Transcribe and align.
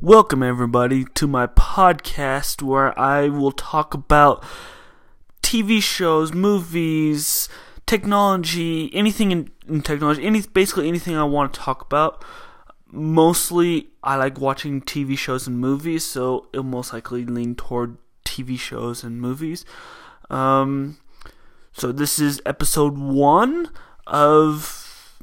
Welcome, 0.00 0.42
everybody, 0.42 1.04
to 1.14 1.28
my 1.28 1.46
podcast 1.46 2.60
where 2.60 2.98
I 2.98 3.28
will 3.28 3.52
talk 3.52 3.94
about 3.94 4.42
TV 5.42 5.80
shows, 5.80 6.32
movies, 6.32 7.48
technology, 7.86 8.90
anything 8.92 9.30
in, 9.30 9.48
in 9.68 9.82
technology, 9.82 10.24
any 10.24 10.40
basically 10.40 10.88
anything 10.88 11.16
I 11.16 11.22
want 11.22 11.54
to 11.54 11.60
talk 11.60 11.82
about. 11.82 12.24
Mostly, 12.90 13.90
I 14.02 14.16
like 14.16 14.40
watching 14.40 14.80
TV 14.80 15.16
shows 15.16 15.46
and 15.46 15.60
movies, 15.60 16.04
so 16.04 16.48
it'll 16.52 16.64
most 16.64 16.92
likely 16.92 17.24
lean 17.24 17.54
toward 17.54 17.96
TV 18.24 18.58
shows 18.58 19.04
and 19.04 19.20
movies. 19.20 19.64
Um, 20.30 20.98
so 21.70 21.92
this 21.92 22.18
is 22.18 22.42
episode 22.44 22.98
one 22.98 23.70
of. 24.04 25.14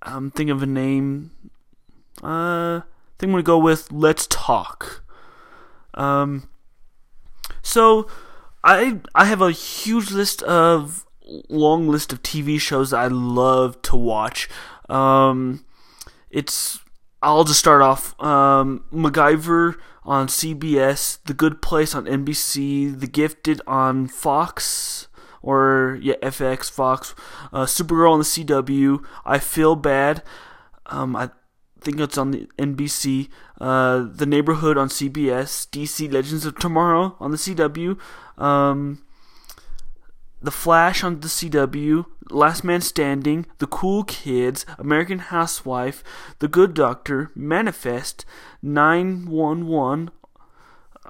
I'm 0.00 0.30
thinking 0.30 0.52
of 0.52 0.62
a 0.62 0.66
name. 0.66 1.32
Uh, 2.22 2.82
I 3.16 3.18
think 3.18 3.30
I'm 3.30 3.32
gonna 3.32 3.42
go 3.44 3.58
with 3.58 3.90
Let's 3.90 4.26
Talk. 4.26 5.02
Um, 5.94 6.50
so 7.62 8.08
I 8.62 9.00
I 9.14 9.24
have 9.24 9.40
a 9.40 9.52
huge 9.52 10.10
list 10.10 10.42
of 10.42 11.06
long 11.48 11.88
list 11.88 12.12
of 12.12 12.22
TV 12.22 12.60
shows 12.60 12.90
that 12.90 12.98
I 12.98 13.06
love 13.06 13.80
to 13.82 13.96
watch. 13.96 14.50
Um, 14.90 15.64
it's 16.30 16.80
I'll 17.22 17.44
just 17.44 17.58
start 17.58 17.80
off. 17.80 18.20
Um, 18.22 18.84
MacGyver 18.92 19.76
on 20.04 20.28
CBS, 20.28 21.18
The 21.24 21.32
Good 21.32 21.62
Place 21.62 21.94
on 21.94 22.04
NBC, 22.04 23.00
The 23.00 23.06
Gifted 23.06 23.62
on 23.66 24.08
Fox 24.08 25.08
or 25.40 25.98
yeah 26.02 26.16
FX 26.22 26.70
Fox, 26.70 27.14
uh, 27.50 27.64
Supergirl 27.64 28.12
on 28.12 28.18
the 28.18 28.24
CW. 28.24 29.02
I 29.24 29.38
Feel 29.38 29.74
Bad. 29.74 30.22
Um, 30.84 31.16
I 31.16 31.30
think 31.80 32.00
it's 32.00 32.18
on 32.18 32.30
the 32.30 32.48
NBC. 32.58 33.28
Uh, 33.60 34.06
the 34.10 34.26
Neighborhood 34.26 34.76
on 34.76 34.88
CBS. 34.88 35.68
DC 35.68 36.12
Legends 36.12 36.46
of 36.46 36.56
Tomorrow 36.58 37.16
on 37.20 37.30
the 37.30 37.36
CW. 37.36 37.98
Um, 38.38 39.02
the 40.42 40.50
Flash 40.50 41.02
on 41.02 41.20
the 41.20 41.28
CW, 41.28 42.06
Last 42.30 42.62
Man 42.62 42.80
Standing, 42.80 43.46
The 43.58 43.66
Cool 43.66 44.04
Kids, 44.04 44.66
American 44.78 45.18
Housewife, 45.18 46.04
The 46.38 46.48
Good 46.48 46.74
Doctor, 46.74 47.30
Manifest, 47.34 48.24
911, 48.62 50.10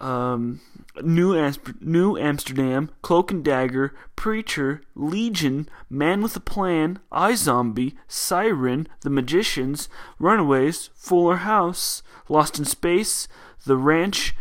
um, 0.01 0.61
New, 1.02 1.52
New 1.80 2.16
Amsterdam, 2.16 2.91
Cloak 3.02 3.30
and 3.30 3.44
Dagger, 3.44 3.94
Preacher, 4.14 4.83
Legion, 4.94 5.69
Man 5.91 6.22
with 6.22 6.36
a 6.36 6.41
Plan, 6.41 6.98
iZombie, 7.12 7.94
Siren, 8.08 8.89
The 9.00 9.11
Magicians, 9.11 9.89
Runaways, 10.19 10.91
Fuller 10.94 11.36
House, 11.36 12.02
Lost 12.28 12.58
in 12.58 12.64
Space, 12.64 13.28
The 13.64 13.77
Ranch, 13.77 14.34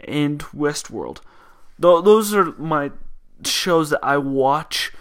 and 0.00 0.40
Westworld. 0.54 1.20
Th- 1.80 2.04
those 2.04 2.34
are 2.34 2.52
my 2.52 2.92
shows 3.44 3.90
that 3.90 4.00
I 4.02 4.16
watch 4.16 4.92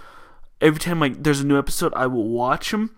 every 0.61 0.79
time 0.79 0.99
like 0.99 1.23
there's 1.23 1.41
a 1.41 1.45
new 1.45 1.57
episode. 1.57 1.93
I 1.95 2.07
will 2.07 2.27
watch 2.27 2.71
them. 2.71 2.95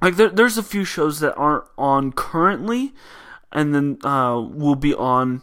Like 0.00 0.16
there, 0.16 0.30
there's 0.30 0.56
a 0.56 0.62
few 0.62 0.84
shows 0.84 1.20
that 1.20 1.34
aren't 1.34 1.64
on 1.76 2.12
currently, 2.12 2.94
and 3.52 3.74
then 3.74 3.98
uh, 4.04 4.40
will 4.40 4.76
be 4.76 4.94
on 4.94 5.42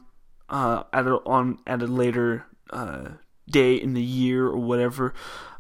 uh, 0.50 0.84
at 0.94 1.06
a, 1.08 1.16
on 1.26 1.60
at 1.68 1.82
a 1.82 1.88
later 1.88 2.46
uh, 2.72 3.10
day 3.50 3.76
in 3.76 3.94
the 3.94 4.04
year 4.04 4.48
or 4.48 4.58
whatever. 4.58 5.14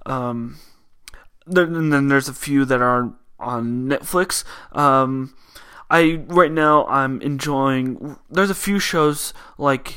Um, 0.06 0.58
and 1.46 1.94
then 1.94 2.08
there's 2.08 2.28
a 2.28 2.34
few 2.34 2.66
that 2.66 2.82
are 2.82 3.14
on 3.40 3.88
Netflix. 3.88 4.44
Um, 4.72 5.34
I 5.90 6.24
right 6.28 6.52
now 6.52 6.86
I'm 6.88 7.22
enjoying. 7.22 8.18
There's 8.30 8.50
a 8.50 8.56
few 8.56 8.80
shows 8.80 9.34
like 9.58 9.96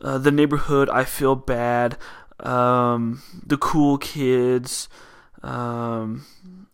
uh, 0.00 0.18
The 0.18 0.32
Neighborhood. 0.32 0.88
I 0.90 1.04
feel 1.04 1.36
bad. 1.36 1.96
Um, 2.40 3.22
the 3.46 3.56
Cool 3.56 3.98
Kids. 3.98 4.88
Um, 5.42 6.24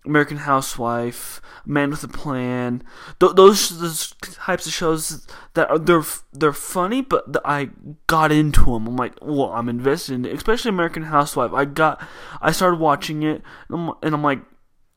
American 0.04 0.38
Housewife, 0.38 1.42
Man 1.66 1.90
with 1.90 2.02
a 2.02 2.08
Plan. 2.08 2.82
Th- 3.18 3.32
those 3.34 3.80
those 3.80 4.14
types 4.22 4.66
of 4.66 4.72
shows 4.72 5.26
that 5.54 5.70
are 5.70 5.78
they're 5.78 6.04
they're 6.32 6.52
funny, 6.52 7.02
but 7.02 7.30
the, 7.30 7.42
I 7.44 7.70
got 8.06 8.32
into 8.32 8.64
them. 8.64 8.86
I'm 8.86 8.96
like, 8.96 9.14
well, 9.20 9.52
I'm 9.52 9.68
invested 9.68 10.14
in 10.14 10.24
it. 10.24 10.34
Especially 10.34 10.70
American 10.70 11.04
Housewife. 11.04 11.52
I 11.52 11.66
got, 11.66 12.02
I 12.40 12.50
started 12.50 12.80
watching 12.80 13.22
it, 13.22 13.42
and 13.68 13.90
I'm, 13.90 13.94
and 14.02 14.14
I'm 14.14 14.22
like, 14.22 14.40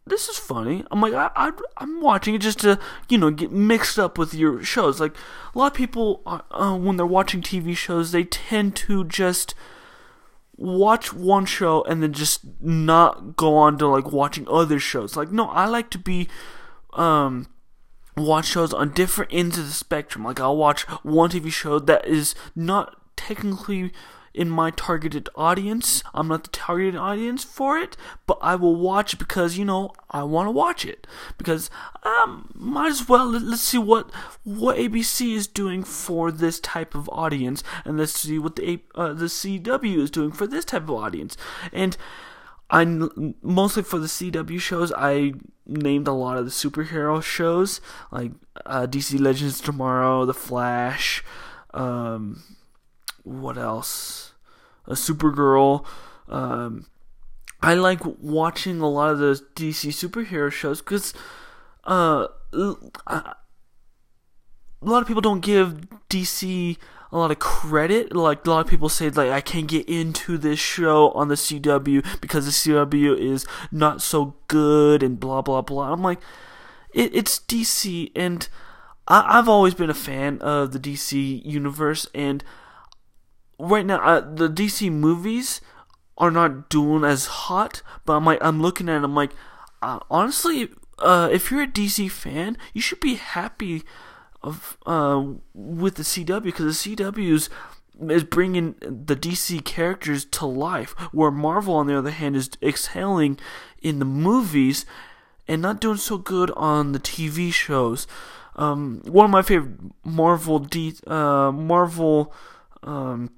this 0.05 0.29
is 0.29 0.37
funny. 0.37 0.85
I'm 0.89 1.01
like, 1.01 1.13
I, 1.13 1.29
I 1.35 1.51
I'm 1.77 1.99
watching 1.99 2.35
it 2.35 2.41
just 2.41 2.59
to 2.61 2.79
you 3.09 3.17
know 3.17 3.29
get 3.29 3.51
mixed 3.51 3.99
up 3.99 4.17
with 4.17 4.33
your 4.33 4.63
shows. 4.63 5.01
Like 5.01 5.15
a 5.53 5.59
lot 5.59 5.67
of 5.67 5.73
people, 5.73 6.21
are, 6.25 6.45
uh, 6.51 6.77
when 6.77 6.95
they're 6.95 7.05
watching 7.05 7.41
TV 7.41 7.75
shows, 7.75 8.13
they 8.13 8.23
tend 8.23 8.77
to 8.77 9.03
just 9.03 9.53
watch 10.63 11.13
one 11.13 11.45
show 11.45 11.83
and 11.83 12.01
then 12.01 12.13
just 12.13 12.39
not 12.61 13.35
go 13.35 13.57
on 13.57 13.77
to 13.77 13.87
like 13.87 14.11
watching 14.11 14.47
other 14.47 14.79
shows. 14.79 15.17
Like 15.17 15.31
no, 15.31 15.47
I 15.49 15.65
like 15.65 15.89
to 15.91 15.97
be 15.97 16.29
um 16.93 17.47
watch 18.15 18.45
shows 18.45 18.73
on 18.73 18.91
different 18.93 19.33
ends 19.33 19.57
of 19.57 19.65
the 19.65 19.73
spectrum. 19.73 20.23
Like 20.23 20.39
I'll 20.39 20.57
watch 20.57 20.83
one 21.03 21.29
TV 21.29 21.51
show 21.51 21.79
that 21.79 22.07
is 22.07 22.33
not 22.55 22.95
technically 23.17 23.91
in 24.33 24.49
my 24.49 24.71
targeted 24.71 25.29
audience. 25.35 26.03
I'm 26.13 26.27
not 26.27 26.43
the 26.43 26.49
targeted 26.49 26.95
audience 26.95 27.43
for 27.43 27.77
it, 27.77 27.95
but 28.25 28.37
I 28.41 28.55
will 28.55 28.75
watch 28.75 29.17
because 29.17 29.57
you 29.57 29.65
know 29.65 29.91
I 30.09 30.23
want 30.23 30.47
to 30.47 30.51
watch 30.51 30.85
it 30.85 31.05
because 31.37 31.69
um 32.03 32.51
might 32.55 32.89
as 32.89 33.07
well 33.07 33.27
let, 33.29 33.43
us 33.43 33.61
see 33.61 33.77
what 33.77 34.11
what 34.43 34.77
ABC 34.77 35.33
is 35.33 35.47
doing 35.47 35.83
for 35.83 36.31
this 36.31 36.59
type 36.59 36.95
of 36.95 37.09
audience 37.09 37.63
and 37.85 37.97
let's 37.97 38.19
see 38.19 38.39
what 38.39 38.55
the 38.55 38.81
uh, 38.95 39.13
the 39.13 39.25
CW 39.25 39.97
is 39.97 40.11
doing 40.11 40.31
for 40.31 40.47
this 40.47 40.65
type 40.65 40.83
of 40.83 40.91
audience 40.91 41.37
and. 41.71 41.97
I 42.69 42.85
mostly 43.43 43.83
for 43.83 43.99
the 43.99 44.07
CW 44.07 44.59
shows. 44.59 44.91
I 44.93 45.33
named 45.67 46.07
a 46.07 46.11
lot 46.11 46.37
of 46.37 46.45
the 46.45 46.49
superhero 46.49 47.21
shows 47.21 47.81
like 48.11 48.31
uh, 48.65 48.87
DC 48.87 49.19
Legends 49.19 49.61
Tomorrow, 49.61 50.25
The 50.25 50.33
Flash, 50.33 51.23
um, 51.75 52.41
what 53.23 53.57
else? 53.57 54.33
A 54.85 54.93
Supergirl. 54.93 55.85
Um, 56.27 56.87
I 57.61 57.73
like 57.75 58.01
watching 58.03 58.81
a 58.81 58.89
lot 58.89 59.11
of 59.11 59.19
the 59.19 59.41
DC 59.55 59.89
superhero 59.89 60.51
shows 60.51 60.81
because 60.81 61.13
uh, 61.85 62.27
a 62.53 62.85
lot 64.81 65.01
of 65.01 65.07
people 65.07 65.21
don't 65.21 65.39
give 65.39 65.87
DC 66.09 66.77
a 67.11 67.17
lot 67.17 67.31
of 67.31 67.39
credit. 67.39 68.13
Like 68.15 68.45
a 68.45 68.49
lot 68.49 68.65
of 68.65 68.67
people 68.69 68.89
say, 68.89 69.09
like 69.09 69.31
I 69.31 69.39
can't 69.39 69.67
get 69.67 69.87
into 69.87 70.37
this 70.37 70.59
show 70.59 71.11
on 71.11 71.29
the 71.29 71.35
CW 71.35 72.19
because 72.19 72.45
the 72.45 72.51
CW 72.51 73.17
is 73.17 73.45
not 73.71 74.01
so 74.01 74.35
good 74.47 75.01
and 75.03 75.19
blah 75.19 75.41
blah 75.41 75.61
blah. 75.61 75.93
I'm 75.93 76.01
like, 76.01 76.19
it, 76.93 77.15
it's 77.15 77.39
DC, 77.39 78.11
and 78.15 78.49
I, 79.07 79.39
I've 79.39 79.47
always 79.47 79.73
been 79.73 79.89
a 79.89 79.95
fan 79.95 80.39
of 80.39 80.73
the 80.73 80.79
DC 80.79 81.45
universe, 81.45 82.07
and 82.13 82.43
right 83.59 83.85
now 83.85 83.99
uh, 83.99 84.19
the 84.21 84.49
DC 84.49 84.91
movies 84.91 85.61
are 86.17 86.31
not 86.31 86.69
doing 86.69 87.03
as 87.03 87.25
hot. 87.25 87.81
But 88.05 88.13
I'm 88.13 88.25
like, 88.25 88.39
I'm 88.41 88.61
looking 88.61 88.89
at, 88.89 88.97
it, 88.97 89.03
I'm 89.03 89.15
like, 89.15 89.31
uh, 89.81 89.99
honestly, 90.09 90.69
uh, 90.99 91.29
if 91.31 91.51
you're 91.51 91.63
a 91.63 91.67
DC 91.67 92.09
fan, 92.11 92.57
you 92.73 92.81
should 92.81 92.99
be 92.99 93.15
happy 93.15 93.83
of 94.41 94.77
uh, 94.85 95.23
with 95.53 95.95
the 95.95 96.03
CW 96.03 96.43
because 96.43 96.83
the 96.83 96.95
CW 96.95 97.33
is, 97.33 97.49
is 98.09 98.23
bringing 98.23 98.75
the 98.81 99.15
DC 99.15 99.63
characters 99.63 100.25
to 100.25 100.45
life, 100.45 100.91
where 101.11 101.31
Marvel, 101.31 101.75
on 101.75 101.87
the 101.87 101.97
other 101.97 102.11
hand, 102.11 102.35
is 102.35 102.49
exhaling 102.61 103.39
in 103.81 103.99
the 103.99 104.05
movies 104.05 104.85
and 105.47 105.61
not 105.61 105.81
doing 105.81 105.97
so 105.97 106.17
good 106.17 106.51
on 106.51 106.91
the 106.91 106.99
TV 106.99 107.51
shows. 107.51 108.07
Um, 108.55 109.01
one 109.05 109.25
of 109.25 109.31
my 109.31 109.41
favorite 109.41 109.77
Marvel 110.03 110.59
D, 110.59 110.95
uh, 111.07 111.51
Marvel 111.51 112.33
um, 112.83 113.31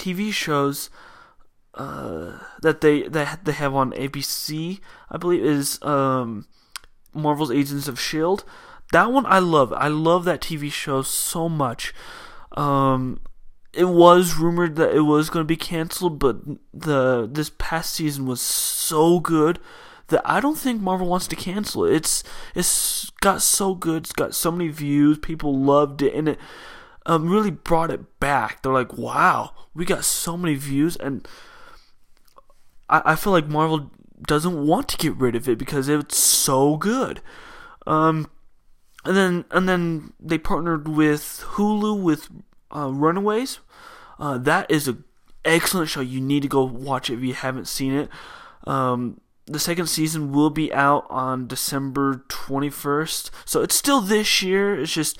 TV 0.00 0.32
shows 0.32 0.90
uh, 1.74 2.38
that 2.62 2.80
they 2.80 3.02
that 3.02 3.44
they 3.44 3.52
have 3.52 3.74
on 3.74 3.92
ABC, 3.92 4.80
I 5.10 5.16
believe, 5.16 5.44
is 5.44 5.80
um, 5.82 6.46
Marvel's 7.14 7.50
Agents 7.50 7.88
of 7.88 8.00
Shield. 8.00 8.44
That 8.92 9.12
one 9.12 9.26
I 9.26 9.38
love. 9.38 9.72
I 9.72 9.88
love 9.88 10.24
that 10.24 10.40
TV 10.40 10.70
show 10.70 11.02
so 11.02 11.48
much. 11.48 11.94
Um, 12.52 13.20
it 13.72 13.84
was 13.84 14.36
rumored 14.36 14.76
that 14.76 14.94
it 14.94 15.02
was 15.02 15.30
going 15.30 15.44
to 15.44 15.48
be 15.48 15.56
canceled, 15.56 16.18
but 16.18 16.38
the 16.74 17.28
this 17.30 17.52
past 17.58 17.94
season 17.94 18.26
was 18.26 18.40
so 18.40 19.20
good 19.20 19.60
that 20.08 20.22
I 20.24 20.40
don't 20.40 20.58
think 20.58 20.80
Marvel 20.80 21.06
wants 21.06 21.28
to 21.28 21.36
cancel 21.36 21.84
it. 21.84 21.94
It's 21.94 22.24
it's 22.54 23.10
got 23.20 23.42
so 23.42 23.74
good. 23.74 24.04
It's 24.04 24.12
got 24.12 24.34
so 24.34 24.50
many 24.50 24.68
views. 24.68 25.18
People 25.18 25.56
loved 25.56 26.02
it, 26.02 26.14
and 26.14 26.30
it 26.30 26.38
um, 27.10 27.28
really 27.28 27.50
brought 27.50 27.90
it 27.90 28.20
back. 28.20 28.62
They're 28.62 28.72
like, 28.72 28.96
wow, 28.96 29.50
we 29.74 29.84
got 29.84 30.04
so 30.04 30.36
many 30.36 30.54
views, 30.54 30.94
and 30.94 31.26
I, 32.88 33.02
I 33.04 33.16
feel 33.16 33.32
like 33.32 33.48
Marvel 33.48 33.90
doesn't 34.22 34.64
want 34.64 34.86
to 34.90 34.96
get 34.96 35.16
rid 35.16 35.34
of 35.34 35.48
it 35.48 35.58
because 35.58 35.88
it's 35.88 36.16
so 36.16 36.76
good. 36.76 37.20
Um, 37.84 38.30
and 39.04 39.16
then 39.16 39.44
and 39.50 39.68
then 39.68 40.12
they 40.20 40.38
partnered 40.38 40.86
with 40.86 41.44
Hulu 41.54 42.00
with 42.00 42.28
uh, 42.70 42.92
Runaways. 42.92 43.58
Uh, 44.20 44.38
that 44.38 44.70
is 44.70 44.86
a 44.86 44.98
excellent 45.44 45.88
show. 45.88 46.02
You 46.02 46.20
need 46.20 46.42
to 46.42 46.48
go 46.48 46.62
watch 46.62 47.10
it 47.10 47.14
if 47.14 47.24
you 47.24 47.34
haven't 47.34 47.66
seen 47.66 47.92
it. 47.92 48.08
Um, 48.68 49.20
the 49.46 49.58
second 49.58 49.88
season 49.88 50.30
will 50.30 50.50
be 50.50 50.72
out 50.72 51.06
on 51.10 51.48
December 51.48 52.24
21st. 52.28 53.30
So 53.46 53.62
it's 53.62 53.74
still 53.74 54.00
this 54.00 54.42
year. 54.42 54.78
It's 54.78 54.92
just 54.92 55.18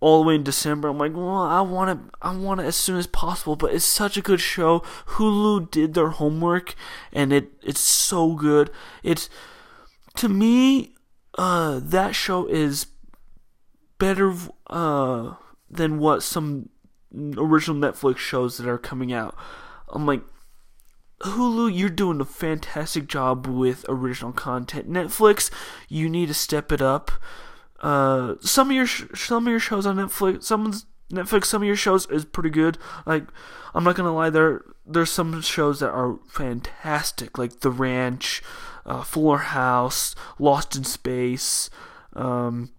all 0.00 0.22
the 0.22 0.28
way 0.28 0.34
in 0.34 0.42
December. 0.42 0.88
I'm 0.88 0.98
like, 0.98 1.14
well, 1.14 1.42
I 1.42 1.60
want 1.60 1.90
it. 1.90 2.14
I 2.20 2.34
want 2.34 2.60
it 2.60 2.64
as 2.64 2.76
soon 2.76 2.98
as 2.98 3.06
possible. 3.06 3.56
But 3.56 3.74
it's 3.74 3.84
such 3.84 4.16
a 4.16 4.22
good 4.22 4.40
show. 4.40 4.80
Hulu 5.06 5.70
did 5.70 5.94
their 5.94 6.08
homework, 6.08 6.74
and 7.12 7.32
it 7.32 7.52
it's 7.62 7.80
so 7.80 8.34
good. 8.34 8.70
It's 9.02 9.28
to 10.16 10.28
me, 10.28 10.94
uh, 11.38 11.80
that 11.82 12.14
show 12.14 12.46
is 12.46 12.86
better 13.98 14.34
uh 14.68 15.34
than 15.70 15.98
what 15.98 16.22
some 16.22 16.70
original 17.14 17.76
Netflix 17.76 18.16
shows 18.18 18.56
that 18.56 18.68
are 18.68 18.78
coming 18.78 19.12
out. 19.12 19.36
I'm 19.88 20.06
like, 20.06 20.22
Hulu, 21.20 21.76
you're 21.76 21.90
doing 21.90 22.20
a 22.20 22.24
fantastic 22.24 23.06
job 23.06 23.46
with 23.46 23.84
original 23.88 24.32
content. 24.32 24.90
Netflix, 24.90 25.50
you 25.88 26.08
need 26.08 26.28
to 26.28 26.34
step 26.34 26.72
it 26.72 26.80
up. 26.80 27.10
Uh, 27.80 28.34
some 28.40 28.70
of 28.70 28.76
your 28.76 28.86
sh- 28.86 29.04
some 29.14 29.46
of 29.46 29.50
your 29.50 29.60
shows 29.60 29.86
on 29.86 29.96
Netflix, 29.96 30.44
someone's 30.44 30.86
Netflix, 31.10 31.46
some 31.46 31.62
of 31.62 31.66
your 31.66 31.76
shows 31.76 32.06
is 32.06 32.24
pretty 32.24 32.50
good. 32.50 32.78
Like, 33.06 33.24
I'm 33.74 33.84
not 33.84 33.96
gonna 33.96 34.14
lie, 34.14 34.30
there 34.30 34.62
there's 34.86 35.10
some 35.10 35.40
shows 35.42 35.80
that 35.80 35.90
are 35.90 36.18
fantastic, 36.28 37.38
like 37.38 37.60
The 37.60 37.70
Ranch, 37.70 38.42
uh, 38.84 39.02
Fuller 39.02 39.38
House, 39.38 40.14
Lost 40.38 40.76
in 40.76 40.84
Space. 40.84 41.70
Um, 42.14 42.70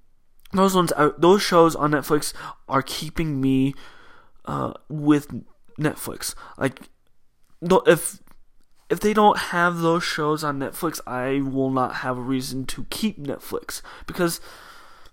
those 0.54 0.76
ones, 0.76 0.92
are, 0.94 1.16
those 1.18 1.42
shows 1.42 1.76
on 1.76 1.92
Netflix 1.92 2.34
are 2.68 2.82
keeping 2.82 3.40
me 3.40 3.74
uh, 4.46 4.74
with 4.90 5.34
Netflix. 5.80 6.36
Like, 6.58 6.80
if 7.62 8.20
if 8.90 9.00
they 9.00 9.14
don't 9.14 9.38
have 9.38 9.78
those 9.80 10.04
shows 10.04 10.44
on 10.44 10.60
Netflix, 10.60 11.00
I 11.08 11.40
will 11.40 11.72
not 11.72 11.96
have 11.96 12.18
a 12.18 12.22
reason 12.22 12.66
to 12.66 12.86
keep 12.90 13.18
Netflix 13.18 13.82
because 14.06 14.42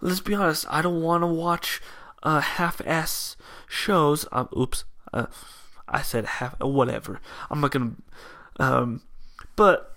let's 0.00 0.20
be 0.20 0.34
honest, 0.34 0.66
I 0.68 0.82
don't 0.82 1.02
want 1.02 1.22
to 1.22 1.26
watch 1.26 1.80
uh, 2.22 2.40
half-ass 2.40 3.36
shows. 3.68 4.26
Uh, 4.32 4.46
oops, 4.56 4.84
uh, 5.12 5.26
I 5.88 6.02
said 6.02 6.24
half. 6.24 6.58
Whatever. 6.60 7.20
I'm 7.50 7.60
not 7.60 7.70
gonna. 7.70 7.92
Um, 8.58 9.02
but 9.56 9.96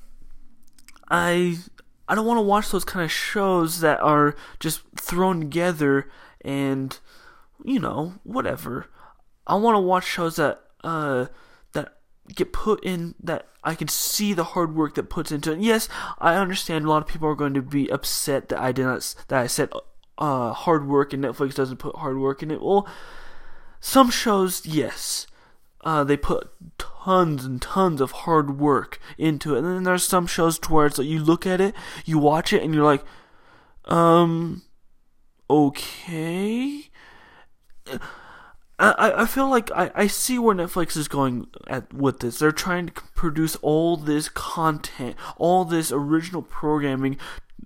I 1.10 1.60
I 2.08 2.16
don't 2.16 2.26
want 2.26 2.38
to 2.38 2.42
watch 2.42 2.72
those 2.72 2.86
kind 2.86 3.04
of 3.04 3.12
shows 3.12 3.82
that 3.82 4.00
are 4.02 4.36
just 4.60 4.82
thrown 5.00 5.40
together 5.40 6.10
and 6.44 6.98
you 7.64 7.80
know 7.80 8.16
whatever. 8.24 8.88
I 9.46 9.56
want 9.56 9.76
to 9.76 9.82
watch 9.82 10.06
shows 10.06 10.38
that 10.38 10.62
uh 10.84 11.28
that 11.74 11.98
get 12.34 12.54
put 12.54 12.84
in 12.84 13.16
that 13.22 13.48
I 13.64 13.76
can 13.76 13.88
see 13.88 14.34
the 14.34 14.44
hard 14.44 14.76
work 14.76 14.96
that 14.96 15.10
puts 15.10 15.32
into 15.32 15.52
it. 15.52 15.60
Yes, 15.60 15.88
I 16.18 16.36
understand 16.36 16.86
a 16.86 16.90
lot 16.90 17.02
of 17.02 17.08
people 17.08 17.28
are 17.28 17.36
going 17.36 17.54
to 17.54 17.62
be 17.62 17.90
upset 17.90 18.50
that 18.50 18.60
I 18.60 18.72
did 18.72 18.86
not 18.86 19.16
that 19.28 19.40
I 19.40 19.48
said 19.48 19.72
uh 20.22 20.54
hard 20.54 20.88
work 20.88 21.12
and 21.12 21.24
Netflix 21.24 21.56
doesn't 21.56 21.78
put 21.78 21.98
hard 21.98 22.18
work 22.18 22.42
in 22.42 22.52
it. 22.52 22.62
Well, 22.62 22.88
some 23.82 24.10
shows 24.10 24.66
yes. 24.66 25.28
Uh, 25.84 26.04
they 26.04 26.16
put 26.16 26.52
tons 26.78 27.44
and 27.44 27.60
tons 27.60 28.02
of 28.02 28.12
hard 28.12 28.60
work 28.60 29.00
into 29.18 29.56
it. 29.56 29.60
And 29.60 29.68
then 29.68 29.84
there's 29.84 30.04
some 30.04 30.28
shows 30.28 30.60
to 30.60 30.72
where 30.72 30.86
it's 30.86 31.00
like 31.00 31.08
you 31.08 31.24
look 31.24 31.48
at 31.48 31.60
it, 31.60 31.74
you 32.06 32.20
watch 32.20 32.54
it, 32.54 32.62
and 32.62 32.74
you're 32.76 32.84
like, 32.84 33.04
um, 33.86 34.62
okay. 35.50 36.84
I, 38.78 39.22
I 39.24 39.26
feel 39.26 39.50
like 39.50 39.72
I, 39.72 39.92
I 39.96 40.08
see 40.08 40.40
where 40.40 40.56
Netflix 40.56 40.96
is 40.98 41.08
going 41.08 41.48
at 41.68 41.94
with 41.94 42.20
this. 42.20 42.40
They're 42.40 42.52
trying 42.52 42.88
to 42.88 42.94
produce 43.16 43.56
all 43.58 43.98
this 43.98 44.30
content, 44.30 45.16
all 45.38 45.66
this 45.66 45.92
original 45.92 46.42
programming, 46.42 47.18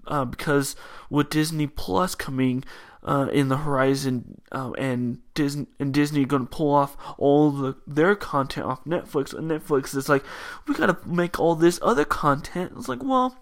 uh, 0.07 0.25
because 0.25 0.75
with 1.09 1.30
Disney 1.30 1.68
Plus 1.68 2.15
coming 2.15 2.63
uh, 3.03 3.27
in 3.31 3.50
the 3.50 3.57
horizon, 3.57 4.42
uh, 4.51 4.71
and 4.77 5.19
Disney 5.33 5.68
and 5.80 5.94
Disney 5.94 6.25
going 6.25 6.47
to 6.47 6.50
pull 6.50 6.74
off 6.74 6.97
all 7.18 7.51
the 7.51 7.75
their 7.86 8.15
content 8.15 8.65
off 8.65 8.83
Netflix, 8.83 9.33
and 9.33 9.50
Netflix 9.50 9.95
is 9.95 10.09
like, 10.09 10.24
we 10.68 10.75
got 10.75 10.88
to 10.88 11.07
make 11.07 11.39
all 11.39 11.56
this 11.56 11.80
other 11.81 12.06
content. 12.06 12.74
It's 12.75 12.88
like, 12.88 13.03
well, 13.03 13.38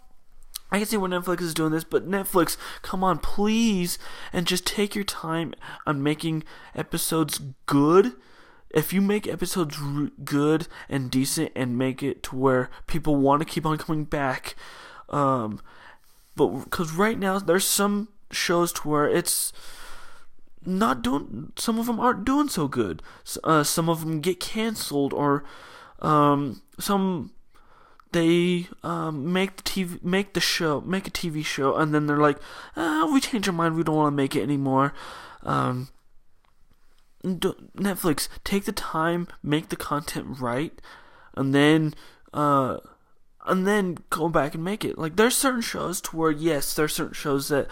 I 0.73 0.79
can 0.79 0.87
see 0.87 0.97
where 0.97 1.09
Netflix 1.09 1.41
is 1.41 1.53
doing 1.53 1.71
this, 1.71 1.83
but 1.83 2.09
Netflix, 2.09 2.57
come 2.81 3.03
on, 3.03 3.19
please, 3.19 3.99
and 4.33 4.47
just 4.47 4.65
take 4.65 4.95
your 4.95 5.03
time 5.03 5.53
on 5.85 6.01
making 6.01 6.43
episodes 6.75 7.39
good. 7.67 8.13
If 8.71 8.91
you 8.91 8.99
make 8.99 9.27
episodes 9.27 9.77
good 10.23 10.67
and 10.89 11.11
decent 11.11 11.51
and 11.55 11.77
make 11.77 12.01
it 12.01 12.23
to 12.23 12.35
where 12.35 12.71
people 12.87 13.15
want 13.15 13.41
to 13.41 13.45
keep 13.45 13.67
on 13.67 13.77
coming 13.77 14.03
back, 14.03 14.55
um, 15.09 15.61
but 16.35 16.47
because 16.47 16.93
right 16.93 17.17
now 17.17 17.39
there's 17.39 17.67
some 17.67 18.09
shows 18.31 18.73
to 18.73 18.87
where 18.87 19.07
it's 19.07 19.53
not 20.65 21.01
doing, 21.01 21.51
some 21.57 21.79
of 21.79 21.85
them 21.85 21.99
aren't 21.99 22.25
doing 22.25 22.49
so 22.49 22.67
good. 22.67 23.01
Uh, 23.43 23.63
some 23.63 23.89
of 23.89 24.01
them 24.01 24.21
get 24.21 24.39
canceled 24.39 25.13
or 25.13 25.43
um, 25.99 26.61
some 26.79 27.31
they 28.13 28.67
um, 28.83 29.33
make 29.33 29.57
the 29.57 29.63
TV, 29.63 30.01
make 30.03 30.33
the 30.33 30.39
show, 30.39 30.81
make 30.81 31.07
a 31.07 31.11
TV 31.11 31.43
show, 31.43 31.75
and 31.75 31.93
then 31.93 32.07
they're 32.07 32.17
like, 32.17 32.37
ah, 32.77 33.09
"We 33.11 33.19
changed 33.19 33.47
our 33.47 33.53
mind. 33.53 33.75
We 33.75 33.83
don't 33.83 33.95
want 33.95 34.13
to 34.13 34.15
make 34.15 34.35
it 34.35 34.43
anymore." 34.43 34.93
Um, 35.41 35.89
Netflix, 37.23 38.29
take 38.43 38.65
the 38.65 38.71
time, 38.71 39.27
make 39.41 39.69
the 39.69 39.75
content 39.75 40.39
right, 40.39 40.79
and 41.35 41.53
then, 41.53 41.95
uh, 42.33 42.77
and 43.45 43.67
then 43.67 43.97
go 44.09 44.29
back 44.29 44.55
and 44.55 44.63
make 44.63 44.85
it. 44.85 44.97
Like 44.97 45.15
there's 45.15 45.35
certain 45.35 45.61
shows 45.61 46.01
to 46.01 46.15
where 46.15 46.31
yes, 46.31 46.73
there's 46.73 46.93
certain 46.93 47.13
shows 47.13 47.47
that 47.49 47.67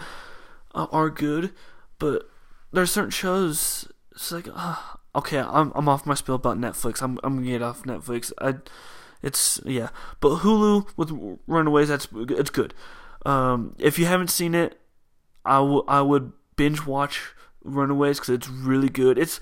uh, 0.74 0.86
are 0.90 1.10
good, 1.10 1.52
but 1.98 2.28
there's 2.72 2.90
certain 2.90 3.10
shows. 3.10 3.88
It's 4.12 4.32
like, 4.32 4.48
uh, 4.54 4.76
okay, 5.14 5.38
I'm 5.38 5.72
I'm 5.74 5.88
off 5.88 6.06
my 6.06 6.14
spiel 6.14 6.34
about 6.34 6.58
Netflix. 6.58 7.02
I'm 7.02 7.18
I'm 7.22 7.36
gonna 7.36 7.46
get 7.46 7.62
off 7.62 7.84
Netflix. 7.84 8.32
I 8.38 8.56
it's 9.22 9.60
yeah, 9.64 9.88
but 10.20 10.38
Hulu 10.38 10.88
with 10.96 11.38
Runaways 11.46 11.88
that's 11.88 12.08
it's 12.12 12.50
good. 12.50 12.74
Um, 13.24 13.76
if 13.78 13.98
you 13.98 14.06
haven't 14.06 14.30
seen 14.30 14.54
it, 14.54 14.78
I, 15.44 15.60
would 15.60 16.32
binge 16.56 16.86
watch 16.86 17.34
Runaways 17.62 18.18
because 18.18 18.30
it's 18.30 18.48
really 18.48 18.88
good. 18.88 19.18
It's 19.18 19.40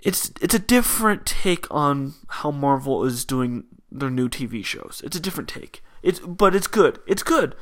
it's 0.00 0.32
it's 0.40 0.54
a 0.54 0.58
different 0.58 1.26
take 1.26 1.72
on 1.72 2.14
how 2.28 2.50
Marvel 2.50 3.04
is 3.04 3.24
doing 3.24 3.64
their 3.90 4.10
new 4.10 4.28
TV 4.28 4.64
shows. 4.64 5.00
It's 5.04 5.16
a 5.16 5.20
different 5.20 5.48
take. 5.48 5.82
It's 6.02 6.20
but 6.20 6.54
it's 6.54 6.66
good. 6.66 7.00
It's 7.06 7.22
good. 7.22 7.54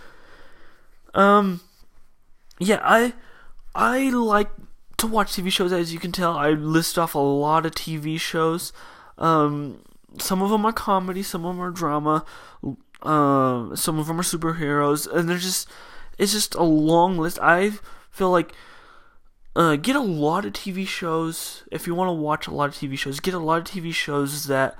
Um, 1.14 1.60
yeah, 2.58 2.80
I 2.82 3.14
I 3.74 4.10
like 4.10 4.50
to 4.98 5.06
watch 5.06 5.32
TV 5.32 5.50
shows. 5.50 5.72
As 5.72 5.92
you 5.92 5.98
can 5.98 6.12
tell, 6.12 6.36
I 6.36 6.50
list 6.50 6.98
off 6.98 7.14
a 7.14 7.18
lot 7.18 7.66
of 7.66 7.72
TV 7.72 8.20
shows. 8.20 8.72
Um, 9.18 9.82
some 10.18 10.42
of 10.42 10.50
them 10.50 10.64
are 10.64 10.72
comedy, 10.72 11.22
some 11.22 11.44
of 11.44 11.56
them 11.56 11.62
are 11.62 11.70
drama, 11.70 12.24
uh, 13.02 13.74
some 13.74 13.98
of 13.98 14.06
them 14.06 14.20
are 14.20 14.24
superheroes, 14.24 15.10
and 15.10 15.28
they're 15.28 15.38
just 15.38 15.68
it's 16.18 16.32
just 16.32 16.54
a 16.54 16.62
long 16.62 17.18
list. 17.18 17.38
I 17.40 17.72
feel 18.10 18.30
like 18.30 18.52
uh, 19.54 19.76
get 19.76 19.96
a 19.96 20.00
lot 20.00 20.44
of 20.44 20.52
TV 20.52 20.86
shows 20.86 21.64
if 21.72 21.86
you 21.86 21.94
want 21.94 22.08
to 22.08 22.12
watch 22.12 22.46
a 22.46 22.54
lot 22.54 22.68
of 22.68 22.74
TV 22.74 22.98
shows. 22.98 23.20
Get 23.20 23.34
a 23.34 23.38
lot 23.38 23.58
of 23.58 23.64
TV 23.64 23.92
shows 23.92 24.46
that 24.46 24.76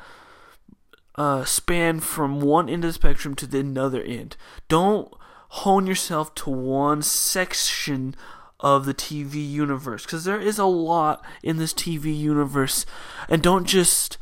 uh, 1.17 1.45
span 1.45 2.01
from 2.01 2.41
one 2.41 2.69
end 2.69 2.85
of 2.85 2.91
the 2.91 2.95
spectrum 2.95 3.35
to 3.37 3.47
the 3.47 3.61
another 3.61 4.03
end. 4.03 4.37
Don't 4.69 5.13
hone 5.49 5.87
yourself 5.87 6.35
to 6.35 6.51
one 6.51 7.03
section 7.03 8.15
of 8.61 8.87
the 8.87 8.95
TV 8.95 9.35
universe 9.49 10.05
because 10.05 10.25
there 10.25 10.41
is 10.41 10.59
a 10.59 10.65
lot 10.65 11.25
in 11.43 11.57
this 11.57 11.73
TV 11.75 12.17
universe, 12.17 12.87
and 13.29 13.43
don't 13.43 13.67
just 13.67 14.19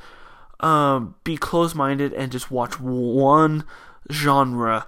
um, 0.60 1.14
be 1.24 1.36
close 1.36 1.74
minded 1.74 2.12
and 2.12 2.32
just 2.32 2.50
watch 2.50 2.80
one 2.80 3.64
genre 4.10 4.86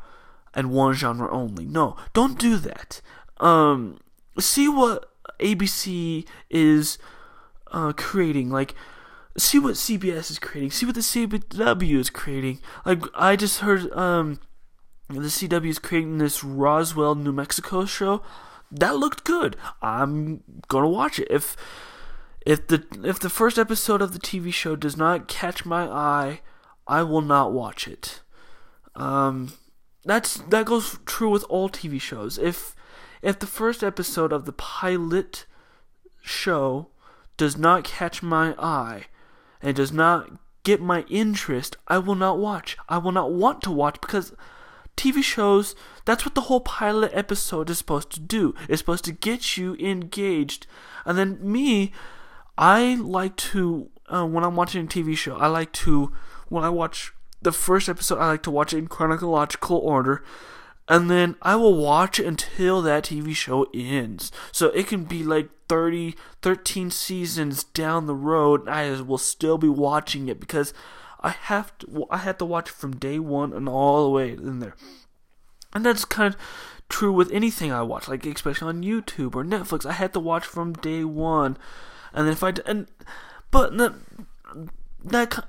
and 0.55 0.71
one 0.71 0.95
genre 0.95 1.31
only. 1.31 1.67
No, 1.67 1.97
don't 2.13 2.39
do 2.39 2.57
that. 2.57 3.01
Um, 3.39 3.99
see 4.39 4.69
what 4.69 5.13
ABC 5.41 6.27
is 6.51 6.99
uh, 7.73 7.93
creating. 7.93 8.51
Like, 8.51 8.75
see 9.38 9.59
what 9.59 9.75
CBS 9.75 10.31
is 10.31 10.38
creating. 10.38 10.71
See 10.71 10.87
what 10.87 10.95
the 10.95 11.00
CW 11.00 11.99
is 11.99 12.11
creating. 12.11 12.61
Like, 12.85 13.02
I 13.14 13.37
just 13.37 13.61
heard 13.61 13.90
um, 13.93 14.40
the 15.09 15.21
CW 15.21 15.69
is 15.69 15.78
creating 15.78 16.19
this 16.19 16.43
Roswell, 16.43 17.14
New 17.14 17.33
Mexico 17.33 17.85
show. 17.85 18.23
That 18.71 18.97
looked 18.97 19.25
good. 19.25 19.57
I'm 19.81 20.43
gonna 20.69 20.88
watch 20.88 21.19
it. 21.19 21.28
If 21.31 21.57
if 22.45 22.66
the 22.66 22.85
if 23.05 23.21
the 23.21 23.31
first 23.31 23.59
episode 23.59 24.02
of 24.02 24.12
the 24.12 24.19
TV 24.19 24.52
show 24.52 24.75
does 24.75 24.97
not 24.97 25.28
catch 25.28 25.64
my 25.64 25.87
eye, 25.87 26.40
I 26.87 27.02
will 27.05 27.21
not 27.21 27.52
watch 27.52 27.87
it. 27.87 28.23
Um, 28.97 29.52
that's 30.05 30.38
that 30.38 30.66
goes 30.66 30.99
true 31.07 31.31
with 31.31 31.45
all 31.49 31.69
TV 31.69 32.00
shows. 32.00 32.38
If 32.38 32.75
if 33.23 33.38
the 33.38 33.47
first 33.47 33.85
episode 33.85 34.33
of 34.33 34.45
the 34.45 34.52
pilot 34.52 35.47
show 36.21 36.88
does 37.37 37.57
not 37.57 37.85
catch 37.85 38.23
my 38.23 38.55
eye 38.59 39.07
and 39.63 39.77
does 39.77 39.93
not 39.93 40.31
get 40.65 40.81
my 40.81 41.05
interest, 41.09 41.77
I 41.87 41.99
will 41.99 42.15
not 42.15 42.39
watch. 42.39 42.77
I 42.89 42.99
will 42.99 43.13
not 43.13 43.33
want 43.33 43.63
to 43.63 43.71
watch 43.71 44.01
because 44.01 44.33
TV 44.97 45.23
shows, 45.23 45.75
that's 46.05 46.25
what 46.25 46.35
the 46.35 46.43
whole 46.43 46.61
pilot 46.61 47.13
episode 47.15 47.71
is 47.71 47.79
supposed 47.79 48.11
to 48.13 48.21
do. 48.21 48.55
It's 48.69 48.81
supposed 48.81 49.05
to 49.05 49.13
get 49.13 49.57
you 49.57 49.77
engaged. 49.77 50.67
And 51.05 51.17
then 51.17 51.39
me, 51.41 51.93
I 52.59 52.95
like 52.97 53.37
to, 53.37 53.91
uh, 54.09 54.27
when 54.27 54.43
I'm 54.43 54.57
watching 54.57 54.85
a 54.85 54.89
TV 54.89 55.17
show, 55.17 55.37
I 55.37 55.47
like 55.47 55.73
to, 55.73 56.13
when 56.49 56.65
I 56.65 56.71
watch 56.71 57.13
the 57.43 57.53
first 57.53 57.89
episode, 57.89 58.19
I 58.19 58.27
like 58.27 58.43
to 58.45 58.51
watch 58.51 58.73
it 58.73 58.79
in 58.79 58.89
chronological 58.89 59.79
order. 59.79 60.25
And 60.89 61.11
then 61.11 61.37
I 61.43 61.57
will 61.57 61.77
watch 61.77 62.19
until 62.19 62.81
that 62.83 63.05
TV 63.05 63.35
show 63.35 63.67
ends. 63.75 64.33
So 64.51 64.69
it 64.69 64.87
can 64.87 65.05
be 65.05 65.23
like 65.23 65.49
30, 65.68 66.14
13 66.42 66.90
seasons 66.90 67.64
down 67.64 68.06
the 68.06 68.14
road. 68.14 68.68
I 68.68 69.00
will 69.00 69.18
still 69.18 69.58
be 69.58 69.68
watching 69.68 70.28
it 70.28 70.40
because 70.40 70.73
I 71.20 71.30
have 71.30 71.76
to. 71.78 72.06
I 72.11 72.18
had 72.18 72.38
to 72.38 72.44
watch 72.44 72.68
it 72.68 72.75
from 72.75 72.96
day 72.96 73.18
one 73.18 73.52
and 73.52 73.68
all 73.68 74.04
the 74.04 74.11
way 74.11 74.32
in 74.32 74.61
there. 74.61 74.75
And 75.75 75.85
that's 75.85 76.04
kind 76.04 76.35
of 76.35 76.40
true 76.88 77.12
with 77.12 77.30
anything 77.32 77.73
I 77.73 77.82
watch, 77.82 78.08
like 78.08 78.25
especially 78.26 78.68
on 78.68 78.82
YouTube 78.82 79.35
or 79.35 79.44
Netflix. 79.44 79.85
I 79.85 79.92
had 79.92 80.12
to 80.12 80.20
watch 80.20 80.44
from 80.44 80.73
day 80.75 81.04
one, 81.04 81.56
and 82.12 82.26
then 82.26 82.32
if 82.32 82.42
I 82.42 82.52
and 82.64 82.87
but 83.50 83.76
that 83.76 83.94
that 85.04 85.44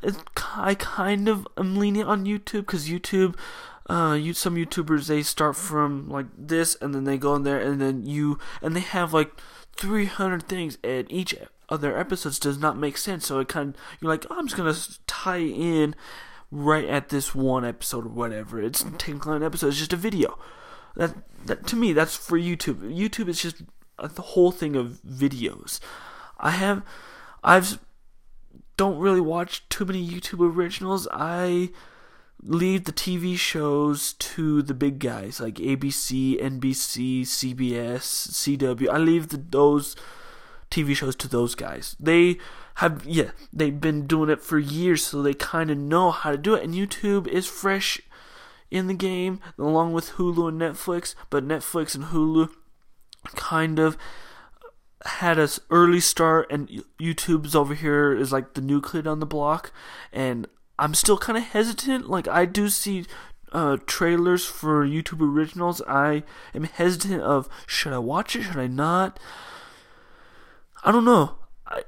I 0.55 0.75
kind 0.75 1.27
of 1.27 1.47
am 1.57 1.77
lenient 1.77 2.09
on 2.09 2.25
YouTube 2.25 2.61
because 2.61 2.89
YouTube 2.89 3.35
uh, 3.89 4.17
you 4.19 4.33
some 4.33 4.55
YouTubers 4.55 5.07
they 5.07 5.23
start 5.23 5.55
from 5.55 6.09
like 6.09 6.25
this 6.37 6.75
and 6.81 6.93
then 6.93 7.05
they 7.05 7.17
go 7.17 7.35
in 7.35 7.43
there 7.43 7.59
and 7.59 7.81
then 7.81 8.05
you 8.05 8.37
and 8.61 8.75
they 8.75 8.81
have 8.81 9.13
like 9.13 9.31
300 9.77 10.43
things 10.43 10.77
and 10.83 11.09
each 11.11 11.35
other 11.69 11.97
episodes 11.97 12.39
does 12.39 12.57
not 12.57 12.77
make 12.77 12.97
sense. 12.97 13.27
So 13.27 13.39
it 13.39 13.47
kind 13.47 13.75
of 13.75 13.81
you're 13.99 14.11
like, 14.11 14.25
oh, 14.29 14.35
I'm 14.37 14.47
just 14.47 14.57
gonna 14.57 14.75
tie 15.05 15.37
in 15.37 15.95
right 16.51 16.85
at 16.85 17.09
this 17.09 17.33
one 17.33 17.65
episode 17.65 18.05
or 18.05 18.09
whatever. 18.09 18.61
It's 18.61 18.83
technically 18.97 19.37
an 19.37 19.43
episode. 19.43 19.67
It's 19.67 19.77
just 19.77 19.93
a 19.93 19.97
video. 19.97 20.37
That 20.95 21.15
that 21.45 21.67
to 21.67 21.75
me 21.75 21.93
that's 21.93 22.15
for 22.15 22.37
YouTube. 22.37 22.79
YouTube 22.93 23.29
is 23.29 23.41
just 23.41 23.61
the 23.97 24.21
whole 24.21 24.51
thing 24.51 24.75
of 24.75 24.99
videos. 25.07 25.79
I 26.39 26.51
have 26.51 26.83
I've 27.43 27.79
don't 28.75 28.99
really 28.99 29.21
watch 29.21 29.67
too 29.69 29.85
many 29.85 30.07
YouTube 30.07 30.39
originals. 30.39 31.07
I 31.11 31.71
leave 32.43 32.85
the 32.85 32.91
TV 32.91 33.37
shows 33.37 34.13
to 34.13 34.61
the 34.61 34.73
big 34.73 34.99
guys 34.99 35.39
like 35.39 35.55
ABC, 35.55 36.41
NBC, 36.41 37.21
CBS, 37.21 38.29
CW. 38.31 38.89
I 38.89 38.97
leave 38.97 39.29
the, 39.29 39.37
those 39.37 39.95
TV 40.69 40.95
shows 40.95 41.15
to 41.17 41.27
those 41.27 41.55
guys. 41.55 41.95
They 41.99 42.37
have 42.75 43.03
yeah, 43.05 43.31
they've 43.51 43.79
been 43.79 44.05
doing 44.05 44.29
it 44.29 44.41
for 44.41 44.59
years 44.59 45.03
so 45.03 45.21
they 45.21 45.33
kind 45.33 45.71
of 45.71 45.77
know 45.77 46.11
how 46.11 46.31
to 46.31 46.37
do 46.37 46.53
it 46.53 46.63
and 46.63 46.73
YouTube 46.73 47.27
is 47.27 47.47
fresh 47.47 47.99
in 48.69 48.87
the 48.87 48.93
game 48.93 49.39
along 49.57 49.93
with 49.93 50.11
Hulu 50.11 50.49
and 50.49 50.61
Netflix, 50.61 51.15
but 51.29 51.47
Netflix 51.47 51.95
and 51.95 52.05
Hulu 52.05 52.49
kind 53.35 53.79
of 53.79 53.97
had 55.05 55.39
a 55.39 55.49
early 55.69 55.99
start 55.99 56.51
and 56.51 56.83
YouTube's 56.99 57.55
over 57.55 57.73
here 57.73 58.13
is 58.13 58.31
like 58.31 58.53
the 58.53 58.61
new 58.61 58.81
kid 58.81 59.07
on 59.07 59.19
the 59.19 59.25
block 59.25 59.71
and 60.11 60.47
I'm 60.79 60.93
still 60.93 61.17
kind 61.17 61.37
of 61.37 61.43
hesitant 61.43 62.09
like 62.09 62.27
I 62.27 62.45
do 62.45 62.69
see 62.69 63.05
uh, 63.51 63.77
trailers 63.85 64.45
for 64.45 64.85
YouTube 64.85 65.21
originals 65.21 65.81
I 65.87 66.23
am 66.53 66.63
hesitant 66.65 67.21
of 67.21 67.47
should 67.65 67.93
I 67.93 67.99
watch 67.99 68.35
it 68.35 68.43
should 68.43 68.57
I 68.57 68.67
not 68.67 69.19
I 70.83 70.91
don't 70.91 71.05
know 71.05 71.37
I 71.65 71.83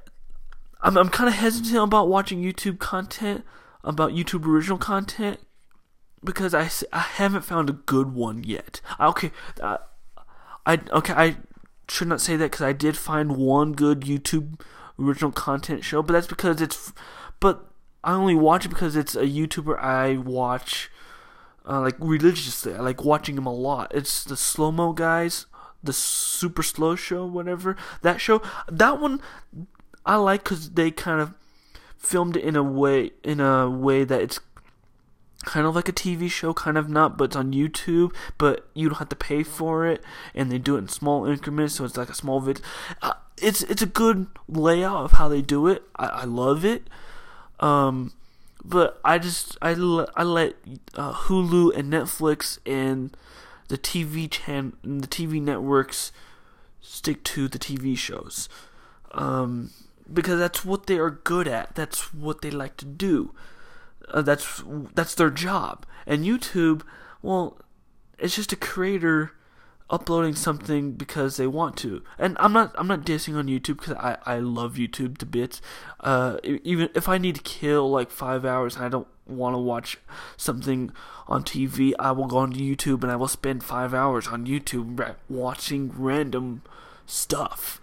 I'm 0.80 0.96
I'm 0.96 1.10
kind 1.10 1.28
of 1.28 1.34
hesitant 1.34 1.76
about 1.76 2.08
watching 2.08 2.42
YouTube 2.42 2.78
content 2.78 3.44
about 3.84 4.12
YouTube 4.12 4.46
original 4.46 4.78
content 4.78 5.40
because 6.22 6.54
I, 6.54 6.70
I 6.92 7.00
haven't 7.00 7.42
found 7.42 7.70
a 7.70 7.74
good 7.74 8.14
one 8.14 8.44
yet. 8.44 8.80
Okay, 8.98 9.30
uh, 9.60 9.78
I 10.66 10.80
okay 10.92 11.12
I 11.14 11.36
should 11.88 12.08
not 12.08 12.20
say 12.20 12.36
that 12.36 12.50
because 12.50 12.64
I 12.64 12.72
did 12.72 12.96
find 12.96 13.36
one 13.36 13.72
good 13.72 14.02
YouTube 14.02 14.60
original 14.98 15.32
content 15.32 15.84
show, 15.84 16.02
but 16.02 16.12
that's 16.12 16.26
because 16.26 16.60
it's. 16.60 16.92
But 17.40 17.69
I 18.02 18.14
only 18.14 18.34
watch 18.34 18.64
it 18.64 18.70
because 18.70 18.96
it's 18.96 19.14
a 19.14 19.24
YouTuber 19.24 19.78
I 19.78 20.16
watch, 20.16 20.90
uh, 21.68 21.80
like 21.80 21.96
religiously. 21.98 22.74
I 22.74 22.80
like 22.80 23.04
watching 23.04 23.36
him 23.36 23.46
a 23.46 23.52
lot. 23.52 23.92
It's 23.94 24.24
the 24.24 24.36
slow 24.36 24.72
mo 24.72 24.92
guys, 24.92 25.46
the 25.82 25.92
super 25.92 26.62
slow 26.62 26.96
show, 26.96 27.26
whatever 27.26 27.76
that 28.02 28.20
show. 28.20 28.42
That 28.68 29.00
one 29.00 29.20
I 30.06 30.16
like 30.16 30.44
because 30.44 30.70
they 30.70 30.90
kind 30.90 31.20
of 31.20 31.34
filmed 31.98 32.36
it 32.36 32.44
in 32.44 32.56
a 32.56 32.62
way 32.62 33.12
in 33.22 33.40
a 33.40 33.68
way 33.68 34.04
that 34.04 34.22
it's 34.22 34.40
kind 35.44 35.66
of 35.66 35.74
like 35.74 35.88
a 35.88 35.92
TV 35.92 36.30
show, 36.30 36.52
kind 36.52 36.76
of 36.76 36.88
not, 36.88 37.16
but 37.16 37.24
it's 37.24 37.36
on 37.36 37.52
YouTube, 37.52 38.14
but 38.36 38.68
you 38.74 38.88
don't 38.88 38.98
have 38.98 39.08
to 39.08 39.16
pay 39.16 39.42
for 39.42 39.86
it, 39.86 40.02
and 40.34 40.50
they 40.50 40.58
do 40.58 40.76
it 40.76 40.80
in 40.80 40.88
small 40.88 41.26
increments, 41.26 41.74
so 41.74 41.84
it's 41.84 41.96
like 41.96 42.10
a 42.10 42.14
small 42.14 42.40
vid. 42.40 42.60
Uh, 43.02 43.14
it's 43.38 43.62
it's 43.64 43.82
a 43.82 43.86
good 43.86 44.26
layout 44.48 45.04
of 45.04 45.12
how 45.12 45.28
they 45.28 45.42
do 45.42 45.66
it. 45.66 45.82
I, 45.96 46.06
I 46.06 46.24
love 46.24 46.64
it. 46.64 46.88
Um, 47.60 48.12
but 48.64 49.00
I 49.04 49.18
just 49.18 49.56
I, 49.62 49.70
I 50.16 50.22
let 50.22 50.56
uh, 50.94 51.12
Hulu 51.12 51.76
and 51.76 51.92
Netflix 51.92 52.58
and 52.66 53.16
the 53.68 53.78
TV 53.78 54.28
chan 54.30 54.72
the 54.82 55.06
TV 55.06 55.40
networks 55.40 56.12
stick 56.80 57.22
to 57.24 57.48
the 57.48 57.58
TV 57.58 57.96
shows. 57.96 58.48
Um, 59.12 59.70
because 60.12 60.38
that's 60.38 60.64
what 60.64 60.86
they 60.86 60.98
are 60.98 61.10
good 61.10 61.46
at. 61.46 61.74
That's 61.74 62.12
what 62.12 62.42
they 62.42 62.50
like 62.50 62.76
to 62.78 62.84
do. 62.84 63.32
Uh, 64.08 64.22
that's 64.22 64.62
that's 64.94 65.14
their 65.14 65.30
job. 65.30 65.86
And 66.06 66.24
YouTube, 66.24 66.82
well, 67.22 67.58
it's 68.18 68.36
just 68.36 68.52
a 68.52 68.56
creator 68.56 69.32
uploading 69.90 70.34
something 70.34 70.92
because 70.92 71.36
they 71.36 71.46
want 71.46 71.76
to. 71.78 72.02
And 72.18 72.36
I'm 72.40 72.52
not 72.52 72.74
I'm 72.78 72.86
not 72.86 73.02
dissing 73.02 73.36
on 73.36 73.46
YouTube 73.46 73.78
because 73.78 73.94
I 73.94 74.16
I 74.24 74.38
love 74.38 74.74
YouTube 74.74 75.18
to 75.18 75.26
bits. 75.26 75.60
Uh, 75.98 76.38
even 76.44 76.88
if 76.94 77.08
I 77.08 77.18
need 77.18 77.34
to 77.34 77.42
kill 77.42 77.90
like 77.90 78.10
five 78.10 78.44
hours 78.44 78.76
and 78.76 78.84
I 78.84 78.88
don't 78.88 79.08
want 79.26 79.54
to 79.54 79.58
watch 79.58 79.98
something 80.36 80.92
on 81.26 81.42
TV, 81.42 81.92
I 81.98 82.12
will 82.12 82.26
go 82.26 82.38
on 82.38 82.52
YouTube 82.54 83.02
and 83.02 83.12
I 83.12 83.16
will 83.16 83.28
spend 83.28 83.62
five 83.62 83.92
hours 83.92 84.28
on 84.28 84.46
YouTube 84.46 85.16
watching 85.28 85.92
random 85.94 86.62
stuff. 87.06 87.80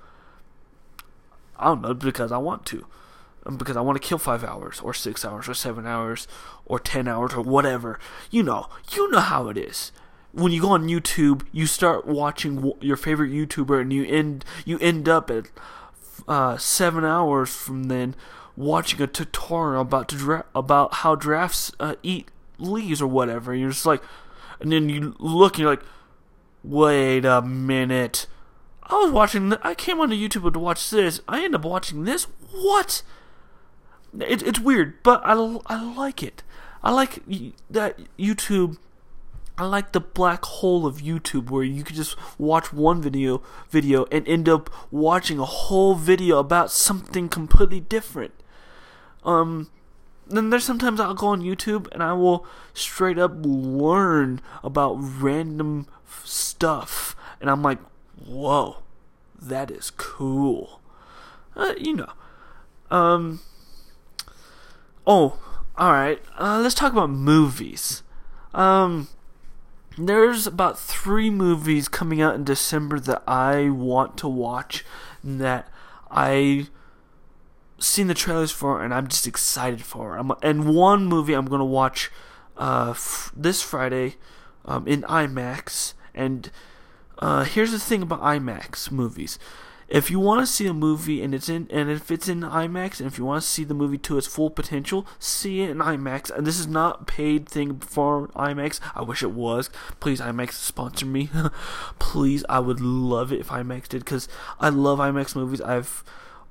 I 1.57 1.65
don't 1.65 1.81
know 1.81 1.93
because 1.93 2.31
I 2.31 2.37
want 2.37 2.65
to 2.67 2.85
because 3.57 3.77
I 3.77 3.81
want 3.81 4.01
to 4.01 4.05
kill 4.05 4.17
five 4.17 4.43
hours 4.43 4.81
or 4.81 4.93
six 4.93 5.23
hours 5.23 5.47
or 5.47 5.53
seven 5.53 5.87
hours 5.87 6.27
or 6.65 6.79
ten 6.79 7.07
hours 7.07 7.33
or 7.33 7.41
whatever. 7.41 7.99
You 8.31 8.43
know, 8.43 8.67
you 8.91 9.09
know 9.11 9.19
how 9.19 9.47
it 9.49 9.57
is. 9.57 9.91
When 10.31 10.51
you 10.51 10.62
go 10.62 10.69
on 10.69 10.88
YouTube, 10.88 11.46
you 11.51 11.65
start 11.65 12.05
watching 12.05 12.74
your 12.81 12.98
favorite 12.98 13.31
YouTuber, 13.31 13.81
and 13.81 13.91
you 13.91 14.05
end 14.05 14.46
you 14.65 14.77
end 14.79 15.10
up 15.10 15.31
at 15.31 15.50
uh, 16.27 16.57
seven 16.57 17.03
hours 17.05 17.55
from 17.55 17.86
then 17.86 18.15
watching 18.55 19.01
a 19.01 19.07
tutorial 19.07 19.81
about 19.81 20.10
dra- 20.10 20.46
about 20.53 20.96
how 20.96 21.15
giraffes 21.15 21.72
uh, 21.79 21.96
eat 22.03 22.29
leaves 22.57 23.01
or 23.01 23.07
whatever. 23.07 23.55
You're 23.55 23.69
just 23.69 23.86
like, 23.86 24.03
and 24.60 24.72
then 24.72 24.89
you 24.89 25.15
look 25.19 25.53
and 25.53 25.62
you're 25.62 25.72
like, 25.72 25.84
wait 26.63 27.25
a 27.25 27.41
minute. 27.41 28.27
I 28.84 28.96
was 28.96 29.12
watching. 29.12 29.53
I 29.63 29.74
came 29.75 30.00
onto 30.00 30.15
YouTube 30.15 30.51
to 30.53 30.60
watch 30.60 30.89
this. 30.89 31.22
I 31.27 31.43
end 31.43 31.55
up 31.55 31.65
watching 31.65 32.03
this. 32.03 32.27
What? 32.51 33.03
It, 34.19 34.41
it's 34.41 34.60
weird, 34.60 35.03
but 35.03 35.22
I, 35.24 35.34
I 35.67 35.93
like 35.96 36.24
it. 36.24 36.43
I 36.84 36.91
like 36.91 37.22
that 37.69 38.00
YouTube. 38.17 38.77
I 39.57 39.65
like 39.65 39.91
the 39.91 39.99
black 39.99 40.45
hole 40.45 40.85
of 40.85 40.97
YouTube 40.97 41.49
where 41.49 41.63
you 41.63 41.83
can 41.83 41.95
just 41.95 42.15
watch 42.37 42.71
one 42.71 43.01
video 43.01 43.41
video 43.69 44.05
and 44.11 44.27
end 44.27 44.47
up 44.47 44.69
watching 44.91 45.39
a 45.39 45.45
whole 45.45 45.95
video 45.95 46.37
about 46.37 46.71
something 46.71 47.27
completely 47.29 47.79
different. 47.79 48.33
Um 49.23 49.69
then 50.27 50.49
there's 50.49 50.65
sometimes 50.65 50.99
I'll 50.99 51.13
go 51.13 51.27
on 51.27 51.41
YouTube 51.41 51.91
and 51.93 52.03
I 52.03 52.13
will 52.13 52.45
straight 52.73 53.17
up 53.17 53.31
learn 53.35 54.41
about 54.63 54.97
random 54.99 55.87
stuff 56.23 57.15
and 57.39 57.49
I'm 57.49 57.63
like, 57.63 57.79
"Whoa, 58.25 58.83
that 59.41 59.71
is 59.71 59.89
cool." 59.91 60.81
Uh, 61.55 61.73
you 61.77 61.95
know. 61.95 62.11
Um 62.91 63.39
Oh, 65.09 65.39
all 65.77 65.93
right. 65.93 66.21
Uh, 66.37 66.59
let's 66.61 66.75
talk 66.75 66.91
about 66.91 67.09
movies. 67.09 68.03
Um, 68.53 69.07
there's 69.97 70.45
about 70.45 70.77
three 70.77 71.29
movies 71.29 71.87
coming 71.87 72.21
out 72.21 72.35
in 72.35 72.43
December 72.43 72.99
that 72.99 73.23
I 73.27 73.69
want 73.69 74.17
to 74.19 74.27
watch. 74.27 74.85
That 75.23 75.67
I 76.11 76.67
seen 77.79 78.07
the 78.07 78.13
trailers 78.13 78.51
for, 78.51 78.83
and 78.83 78.93
I'm 78.93 79.07
just 79.07 79.27
excited 79.27 79.81
for. 79.81 80.15
I'm, 80.15 80.31
and 80.41 80.73
one 80.75 81.05
movie 81.05 81.33
I'm 81.33 81.47
gonna 81.47 81.65
watch 81.65 82.11
uh, 82.57 82.91
f- 82.91 83.31
this 83.35 83.61
Friday, 83.61 84.15
um, 84.65 84.87
in 84.87 85.01
IMAX. 85.03 85.93
And 86.13 86.51
uh, 87.19 87.43
here's 87.43 87.71
the 87.71 87.79
thing 87.79 88.01
about 88.01 88.21
IMAX 88.21 88.91
movies: 88.91 89.39
if 89.89 90.12
you 90.12 90.20
want 90.20 90.41
to 90.41 90.48
see 90.48 90.67
a 90.67 90.74
movie 90.74 91.22
and 91.22 91.34
it's 91.34 91.48
in 91.48 91.67
and 91.72 91.89
if 91.89 92.12
it's 92.12 92.27
in 92.27 92.41
IMAX 92.41 93.00
and 93.00 93.08
if 93.08 93.17
you 93.17 93.24
want 93.24 93.41
to 93.41 93.48
see 93.48 93.63
the 93.63 93.74
movie 93.74 93.98
to 94.00 94.17
its 94.17 94.27
full 94.27 94.50
potential, 94.50 95.08
see 95.17 95.62
it 95.62 95.70
in 95.70 95.77
IMAX. 95.77 96.29
And 96.29 96.46
this 96.46 96.60
is 96.60 96.67
not 96.67 97.08
paid 97.08 97.48
thing 97.48 97.79
for 97.79 98.27
IMAX. 98.29 98.82
I 98.96 99.03
wish 99.03 99.24
it 99.24 99.32
was. 99.32 99.70
Please 100.00 100.20
IMAX 100.20 100.53
sponsor 100.53 101.06
me. 101.06 101.29
Please, 102.00 102.44
I 102.50 102.60
would 102.60 102.82
love 102.82 103.32
it 103.32 103.39
if 103.39 103.48
IMAX 103.48 103.88
did 103.88 104.03
because 104.03 104.27
I 104.60 104.70
love 104.70 105.00
IMAX 105.00 105.36
movies. 105.36 105.62
I've 105.62 106.03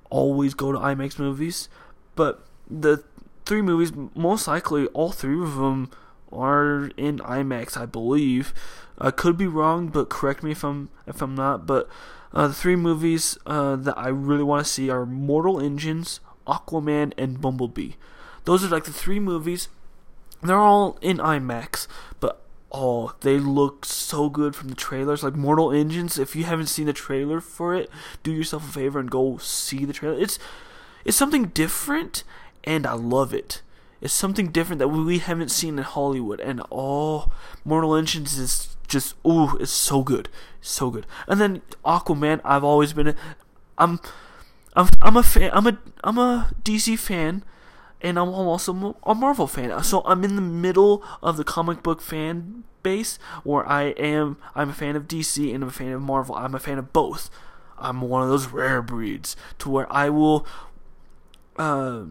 always 0.08 0.54
go 0.54 0.72
to 0.72 0.78
IMAX 0.78 1.18
movies, 1.18 1.68
but 2.14 2.46
the 2.70 3.04
three 3.44 3.62
movies 3.62 3.92
most 4.14 4.48
likely 4.48 4.86
all 4.88 5.12
three 5.12 5.40
of 5.42 5.56
them 5.56 5.90
are 6.32 6.90
in 6.96 7.18
IMAX, 7.18 7.76
I 7.76 7.86
believe. 7.86 8.54
I 8.98 9.10
could 9.10 9.36
be 9.36 9.46
wrong, 9.46 9.88
but 9.88 10.08
correct 10.08 10.42
me 10.42 10.52
if 10.52 10.64
I'm 10.64 10.88
if 11.06 11.20
I'm 11.20 11.34
not. 11.34 11.66
But 11.66 11.88
uh, 12.36 12.48
the 12.48 12.54
three 12.54 12.76
movies 12.76 13.38
uh, 13.46 13.76
that 13.76 13.96
I 13.96 14.08
really 14.08 14.42
want 14.42 14.64
to 14.64 14.70
see 14.70 14.90
are 14.90 15.06
Mortal 15.06 15.58
Engines, 15.58 16.20
Aquaman, 16.46 17.14
and 17.16 17.40
Bumblebee. 17.40 17.92
Those 18.44 18.62
are 18.62 18.68
like 18.68 18.84
the 18.84 18.92
three 18.92 19.18
movies. 19.18 19.68
They're 20.42 20.58
all 20.58 20.98
in 21.00 21.16
IMAX, 21.16 21.88
but 22.20 22.42
oh, 22.70 23.14
they 23.22 23.38
look 23.38 23.86
so 23.86 24.28
good 24.28 24.54
from 24.54 24.68
the 24.68 24.74
trailers. 24.74 25.22
Like 25.22 25.34
Mortal 25.34 25.72
Engines, 25.72 26.18
if 26.18 26.36
you 26.36 26.44
haven't 26.44 26.66
seen 26.66 26.84
the 26.84 26.92
trailer 26.92 27.40
for 27.40 27.74
it, 27.74 27.88
do 28.22 28.30
yourself 28.32 28.68
a 28.68 28.72
favor 28.72 28.98
and 28.98 29.10
go 29.10 29.38
see 29.38 29.86
the 29.86 29.94
trailer. 29.94 30.20
It's 30.20 30.38
it's 31.06 31.16
something 31.16 31.46
different, 31.46 32.22
and 32.64 32.86
I 32.86 32.92
love 32.92 33.32
it. 33.32 33.62
It's 34.02 34.12
something 34.12 34.48
different 34.48 34.78
that 34.80 34.88
we 34.88 35.20
haven't 35.20 35.50
seen 35.50 35.78
in 35.78 35.84
Hollywood, 35.84 36.40
and 36.40 36.60
oh, 36.70 37.32
Mortal 37.64 37.96
Engines 37.96 38.36
is 38.36 38.75
just 38.86 39.14
ooh, 39.26 39.56
it's 39.58 39.72
so 39.72 40.02
good, 40.02 40.28
so 40.60 40.90
good. 40.90 41.06
And 41.26 41.40
then 41.40 41.62
Aquaman, 41.84 42.40
I've 42.44 42.64
always 42.64 42.92
been, 42.92 43.08
a, 43.08 43.14
I'm, 43.78 44.00
I'm, 44.74 44.88
I'm 45.02 45.16
a 45.16 45.22
fan, 45.22 45.50
I'm 45.52 45.66
a, 45.66 45.78
I'm 46.04 46.18
a 46.18 46.50
DC 46.62 46.98
fan, 46.98 47.44
and 48.00 48.18
I'm 48.18 48.28
also 48.28 48.96
a 49.04 49.14
Marvel 49.14 49.46
fan. 49.46 49.82
So 49.82 50.02
I'm 50.04 50.24
in 50.24 50.36
the 50.36 50.42
middle 50.42 51.02
of 51.22 51.36
the 51.36 51.44
comic 51.44 51.82
book 51.82 52.00
fan 52.00 52.64
base, 52.82 53.18
where 53.42 53.66
I 53.68 53.88
am, 53.98 54.36
I'm 54.54 54.70
a 54.70 54.74
fan 54.74 54.96
of 54.96 55.08
DC 55.08 55.52
and 55.52 55.64
I'm 55.64 55.68
a 55.70 55.72
fan 55.72 55.92
of 55.92 56.02
Marvel. 56.02 56.34
I'm 56.34 56.54
a 56.54 56.58
fan 56.58 56.78
of 56.78 56.92
both. 56.92 57.30
I'm 57.78 58.00
one 58.00 58.22
of 58.22 58.28
those 58.28 58.46
rare 58.48 58.80
breeds 58.80 59.36
to 59.58 59.68
where 59.68 59.92
I 59.92 60.08
will, 60.08 60.46
uh, 61.56 62.04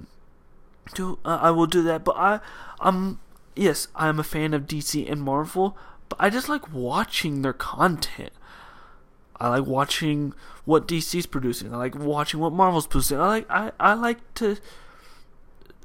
do 0.94 1.18
uh, 1.26 1.40
I 1.42 1.52
will 1.52 1.66
do 1.66 1.82
that. 1.84 2.04
But 2.04 2.16
I, 2.18 2.40
I'm 2.80 3.20
yes, 3.56 3.88
I'm 3.96 4.20
a 4.20 4.24
fan 4.24 4.54
of 4.54 4.64
DC 4.68 5.10
and 5.10 5.22
Marvel 5.22 5.78
but 6.10 6.18
I 6.20 6.30
just 6.30 6.50
like 6.50 6.72
watching 6.72 7.42
their 7.42 7.54
content. 7.54 8.32
I 9.40 9.50
like 9.50 9.66
watching 9.66 10.34
what 10.64 10.88
DC's 10.88 11.26
producing. 11.26 11.74
I 11.74 11.78
like 11.78 11.96
watching 11.96 12.40
what 12.40 12.54
Marvel's 12.54 12.88
producing. 12.88 13.20
I 13.20 13.28
like 13.28 13.46
I, 13.50 13.72
I 13.80 13.94
like 13.94 14.34
to 14.36 14.58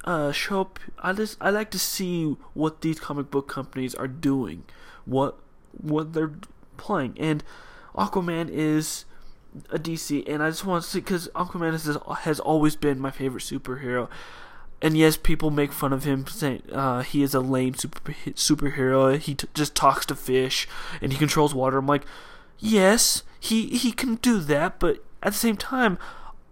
uh, 0.04 0.32
show 0.32 0.62
up. 0.62 0.78
I 0.98 1.12
just 1.12 1.36
I 1.40 1.50
like 1.50 1.70
to 1.72 1.78
see 1.78 2.36
what 2.54 2.80
these 2.80 3.00
comic 3.00 3.30
book 3.30 3.48
companies 3.48 3.94
are 3.94 4.08
doing, 4.08 4.64
what 5.04 5.38
what 5.72 6.12
they're 6.12 6.32
playing, 6.76 7.16
and 7.18 7.42
Aquaman 7.94 8.48
is 8.50 9.04
a 9.70 9.78
DC, 9.78 10.28
and 10.28 10.42
I 10.42 10.50
just 10.50 10.64
want 10.64 10.84
to 10.84 10.90
see 10.90 11.00
because 11.00 11.28
Aquaman 11.34 11.72
has 11.72 11.98
has 12.20 12.40
always 12.40 12.76
been 12.76 13.00
my 13.00 13.10
favorite 13.10 13.42
superhero 13.42 14.08
and 14.82 14.96
yes, 14.96 15.16
people 15.16 15.50
make 15.50 15.72
fun 15.72 15.92
of 15.92 16.04
him 16.04 16.26
saying 16.26 16.62
uh, 16.72 17.02
he 17.02 17.22
is 17.22 17.34
a 17.34 17.40
lame 17.40 17.74
super 17.74 18.12
superhero. 18.12 19.18
He 19.18 19.34
t- 19.34 19.48
just 19.52 19.74
talks 19.74 20.06
to 20.06 20.14
fish 20.14 20.66
and 21.02 21.12
he 21.12 21.18
controls 21.18 21.54
water. 21.54 21.78
I'm 21.78 21.86
like, 21.86 22.06
yes, 22.58 23.22
he 23.38 23.68
he 23.68 23.92
can 23.92 24.16
do 24.16 24.38
that, 24.40 24.78
but 24.78 25.04
at 25.22 25.32
the 25.32 25.38
same 25.38 25.56
time, 25.56 25.98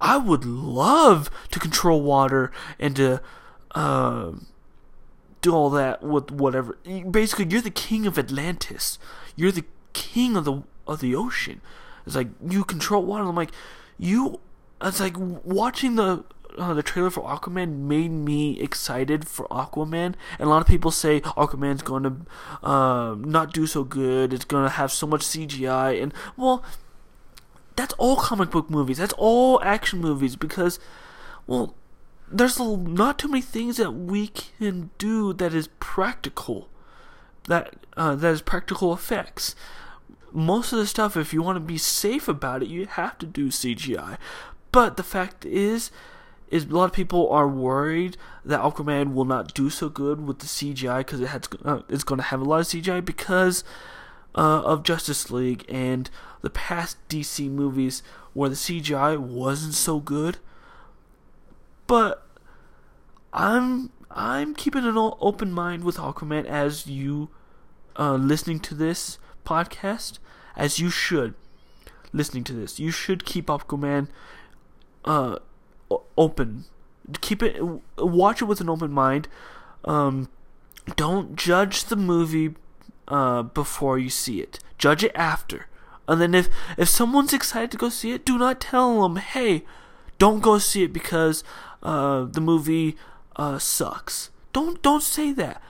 I 0.00 0.18
would 0.18 0.44
love 0.44 1.30
to 1.50 1.58
control 1.58 2.02
water 2.02 2.52
and 2.78 2.94
to 2.96 3.20
uh, 3.74 4.32
do 5.40 5.54
all 5.54 5.70
that 5.70 6.02
with 6.02 6.30
whatever. 6.30 6.78
Basically, 7.10 7.46
you're 7.48 7.62
the 7.62 7.70
king 7.70 8.06
of 8.06 8.18
Atlantis. 8.18 8.98
You're 9.36 9.52
the 9.52 9.64
king 9.92 10.36
of 10.36 10.44
the 10.44 10.62
of 10.86 11.00
the 11.00 11.14
ocean. 11.14 11.60
It's 12.06 12.16
like 12.16 12.28
you 12.46 12.64
control 12.64 13.04
water. 13.04 13.24
I'm 13.24 13.36
like, 13.36 13.52
you. 13.98 14.40
It's 14.80 15.00
like 15.00 15.16
watching 15.18 15.96
the 15.96 16.24
uh, 16.58 16.74
the 16.74 16.82
trailer 16.82 17.10
for 17.10 17.22
Aquaman 17.24 17.80
made 17.80 18.10
me 18.10 18.58
excited 18.60 19.26
for 19.26 19.46
Aquaman, 19.48 20.14
and 20.38 20.40
a 20.40 20.48
lot 20.48 20.60
of 20.60 20.68
people 20.68 20.90
say 20.90 21.20
Aquaman's 21.20 21.82
going 21.82 22.02
to 22.02 22.16
uh, 22.66 23.14
not 23.18 23.52
do 23.52 23.66
so 23.66 23.84
good. 23.84 24.32
It's 24.32 24.44
going 24.44 24.64
to 24.64 24.70
have 24.70 24.92
so 24.92 25.06
much 25.06 25.22
CGI, 25.22 26.02
and 26.02 26.12
well, 26.36 26.64
that's 27.76 27.94
all 27.94 28.16
comic 28.16 28.50
book 28.50 28.68
movies. 28.68 28.98
That's 28.98 29.14
all 29.16 29.62
action 29.62 30.00
movies 30.00 30.34
because, 30.34 30.80
well, 31.46 31.74
there's 32.30 32.58
not 32.58 33.18
too 33.18 33.28
many 33.28 33.40
things 33.40 33.76
that 33.76 33.92
we 33.92 34.28
can 34.28 34.90
do 34.98 35.32
that 35.34 35.54
is 35.54 35.68
practical. 35.78 36.68
That 37.46 37.74
uh, 37.96 38.14
that 38.16 38.32
is 38.32 38.42
practical 38.42 38.92
effects. 38.92 39.54
Most 40.32 40.72
of 40.72 40.78
the 40.78 40.86
stuff, 40.86 41.16
if 41.16 41.32
you 41.32 41.40
want 41.40 41.56
to 41.56 41.60
be 41.60 41.78
safe 41.78 42.28
about 42.28 42.62
it, 42.62 42.68
you 42.68 42.84
have 42.86 43.16
to 43.18 43.26
do 43.26 43.48
CGI. 43.48 44.18
But 44.72 44.96
the 44.96 45.02
fact 45.02 45.46
is, 45.46 45.90
is 46.50 46.64
a 46.64 46.68
lot 46.68 46.84
of 46.84 46.92
people 46.92 47.28
are 47.30 47.48
worried 47.48 48.16
that 48.44 48.60
Aquaman 48.60 49.12
will 49.12 49.24
not 49.24 49.54
do 49.54 49.70
so 49.70 49.88
good 49.88 50.26
with 50.26 50.38
the 50.38 50.46
CGI 50.46 50.98
because 50.98 51.20
it 51.20 51.28
has 51.28 51.42
uh, 51.64 51.80
it's 51.88 52.04
going 52.04 52.18
to 52.18 52.24
have 52.24 52.40
a 52.40 52.44
lot 52.44 52.60
of 52.60 52.66
CGI 52.66 53.04
because 53.04 53.64
uh, 54.34 54.62
of 54.62 54.82
Justice 54.82 55.30
League 55.30 55.64
and 55.68 56.10
the 56.42 56.50
past 56.50 56.96
DC 57.08 57.50
movies 57.50 58.02
where 58.32 58.48
the 58.48 58.54
CGI 58.56 59.18
wasn't 59.18 59.74
so 59.74 60.00
good. 60.00 60.38
But 61.86 62.26
I'm 63.32 63.90
I'm 64.10 64.54
keeping 64.54 64.84
an 64.84 64.96
open 64.96 65.52
mind 65.52 65.84
with 65.84 65.96
Aquaman 65.96 66.46
as 66.46 66.86
you 66.86 67.30
uh, 67.98 68.14
listening 68.14 68.60
to 68.60 68.74
this 68.74 69.18
podcast 69.44 70.18
as 70.56 70.78
you 70.78 70.90
should 70.90 71.34
listening 72.12 72.44
to 72.44 72.52
this. 72.52 72.78
You 72.78 72.90
should 72.90 73.24
keep 73.24 73.46
Aquaman 73.46 74.08
uh, 75.04 75.38
open. 76.16 76.64
Keep 77.20 77.42
it, 77.42 77.62
watch 77.96 78.42
it 78.42 78.46
with 78.46 78.60
an 78.60 78.68
open 78.68 78.90
mind. 78.92 79.28
Um, 79.84 80.28
don't 80.96 81.36
judge 81.36 81.84
the 81.84 81.96
movie 81.96 82.54
uh, 83.06 83.42
before 83.42 83.98
you 83.98 84.10
see 84.10 84.40
it. 84.40 84.58
Judge 84.76 85.04
it 85.04 85.12
after. 85.14 85.66
And 86.06 86.20
then 86.20 86.34
if 86.34 86.48
if 86.78 86.88
someone's 86.88 87.34
excited 87.34 87.70
to 87.72 87.76
go 87.76 87.90
see 87.90 88.12
it, 88.12 88.24
do 88.24 88.38
not 88.38 88.60
tell 88.60 89.02
them, 89.02 89.16
"Hey, 89.16 89.64
don't 90.18 90.40
go 90.40 90.58
see 90.58 90.82
it 90.82 90.92
because 90.92 91.44
uh, 91.82 92.24
the 92.24 92.40
movie 92.40 92.96
uh, 93.36 93.58
sucks." 93.58 94.30
Don't 94.54 94.80
don't 94.80 95.02
say 95.02 95.32
that. 95.32 95.60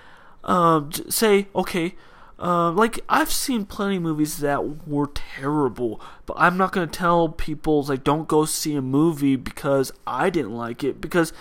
Um, 0.44 0.92
say, 1.08 1.48
"Okay, 1.56 1.96
uh, 2.40 2.70
like 2.70 3.00
I've 3.08 3.32
seen 3.32 3.66
plenty 3.66 3.96
of 3.96 4.02
movies 4.02 4.38
that 4.38 4.86
were 4.86 5.08
terrible, 5.08 6.00
but 6.24 6.36
I'm 6.38 6.56
not 6.56 6.72
gonna 6.72 6.86
tell 6.86 7.28
people 7.28 7.82
like 7.82 8.04
don't 8.04 8.28
go 8.28 8.44
see 8.44 8.76
a 8.76 8.82
movie 8.82 9.36
because 9.36 9.92
I 10.06 10.30
didn't 10.30 10.54
like 10.54 10.84
it 10.84 11.00
because 11.00 11.32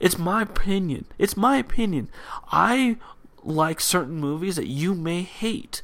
it's 0.00 0.18
my 0.18 0.42
opinion. 0.42 1.04
It's 1.16 1.36
my 1.36 1.58
opinion. 1.58 2.08
I 2.50 2.96
like 3.44 3.80
certain 3.80 4.16
movies 4.16 4.56
that 4.56 4.66
you 4.66 4.94
may 4.94 5.22
hate. 5.22 5.80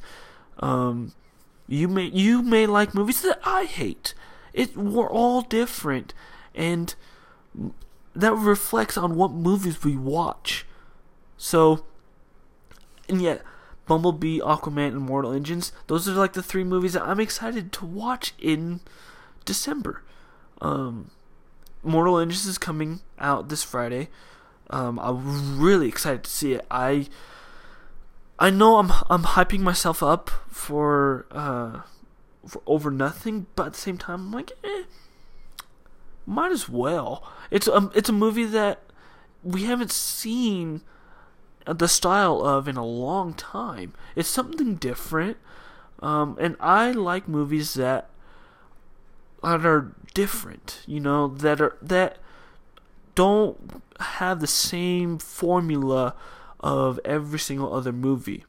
Um, 0.59 1.13
you 1.67 1.87
may 1.87 2.05
you 2.05 2.41
may 2.41 2.67
like 2.67 2.93
movies 2.93 3.21
that 3.21 3.39
I 3.45 3.63
hate. 3.63 4.13
It 4.51 4.75
we're 4.75 5.09
all 5.09 5.41
different, 5.41 6.13
and 6.53 6.93
that 8.13 8.33
reflects 8.33 8.97
on 8.97 9.15
what 9.15 9.31
movies 9.31 9.85
we 9.85 9.95
watch. 9.95 10.65
So, 11.37 11.85
and 13.07 13.21
yet 13.21 13.41
Bumblebee, 13.89 14.39
Aquaman, 14.39 14.89
and 14.89 15.01
Mortal 15.01 15.33
Engines. 15.33 15.73
Those 15.87 16.07
are 16.07 16.13
like 16.13 16.33
the 16.33 16.43
three 16.43 16.63
movies 16.63 16.93
that 16.93 17.03
I'm 17.03 17.19
excited 17.19 17.73
to 17.73 17.85
watch 17.85 18.33
in 18.39 18.79
December. 19.43 20.03
Um, 20.61 21.09
Mortal 21.83 22.19
Engines 22.19 22.45
is 22.45 22.59
coming 22.59 23.01
out 23.17 23.49
this 23.49 23.63
Friday. 23.63 24.09
Um, 24.69 24.99
I'm 24.99 25.59
really 25.59 25.87
excited 25.87 26.23
to 26.23 26.29
see 26.29 26.53
it. 26.53 26.65
I 26.69 27.07
I 28.37 28.51
know 28.51 28.77
I'm 28.77 28.91
I'm 29.09 29.23
hyping 29.23 29.61
myself 29.61 30.03
up 30.03 30.29
for 30.49 31.25
uh 31.31 31.81
for 32.47 32.61
over 32.67 32.91
nothing, 32.91 33.47
but 33.55 33.67
at 33.67 33.73
the 33.73 33.79
same 33.79 33.97
time 33.97 34.27
I'm 34.27 34.31
like, 34.31 34.51
eh, 34.63 34.83
might 36.27 36.51
as 36.51 36.69
well. 36.69 37.27
It's 37.49 37.67
um 37.67 37.91
it's 37.95 38.09
a 38.09 38.13
movie 38.13 38.45
that 38.45 38.83
we 39.43 39.63
haven't 39.63 39.91
seen 39.91 40.81
the 41.73 41.87
style 41.87 42.41
of 42.41 42.67
in 42.67 42.77
a 42.77 42.85
long 42.85 43.33
time. 43.33 43.93
It's 44.15 44.29
something 44.29 44.75
different, 44.75 45.37
um, 46.01 46.37
and 46.39 46.55
I 46.59 46.91
like 46.91 47.27
movies 47.27 47.73
that 47.75 48.09
that 49.43 49.65
are 49.65 49.93
different. 50.13 50.81
You 50.85 50.99
know, 50.99 51.27
that 51.27 51.61
are 51.61 51.77
that 51.81 52.17
don't 53.15 53.81
have 53.99 54.39
the 54.39 54.47
same 54.47 55.17
formula 55.19 56.15
of 56.59 56.99
every 57.05 57.39
single 57.39 57.73
other 57.73 57.91
movie. 57.91 58.45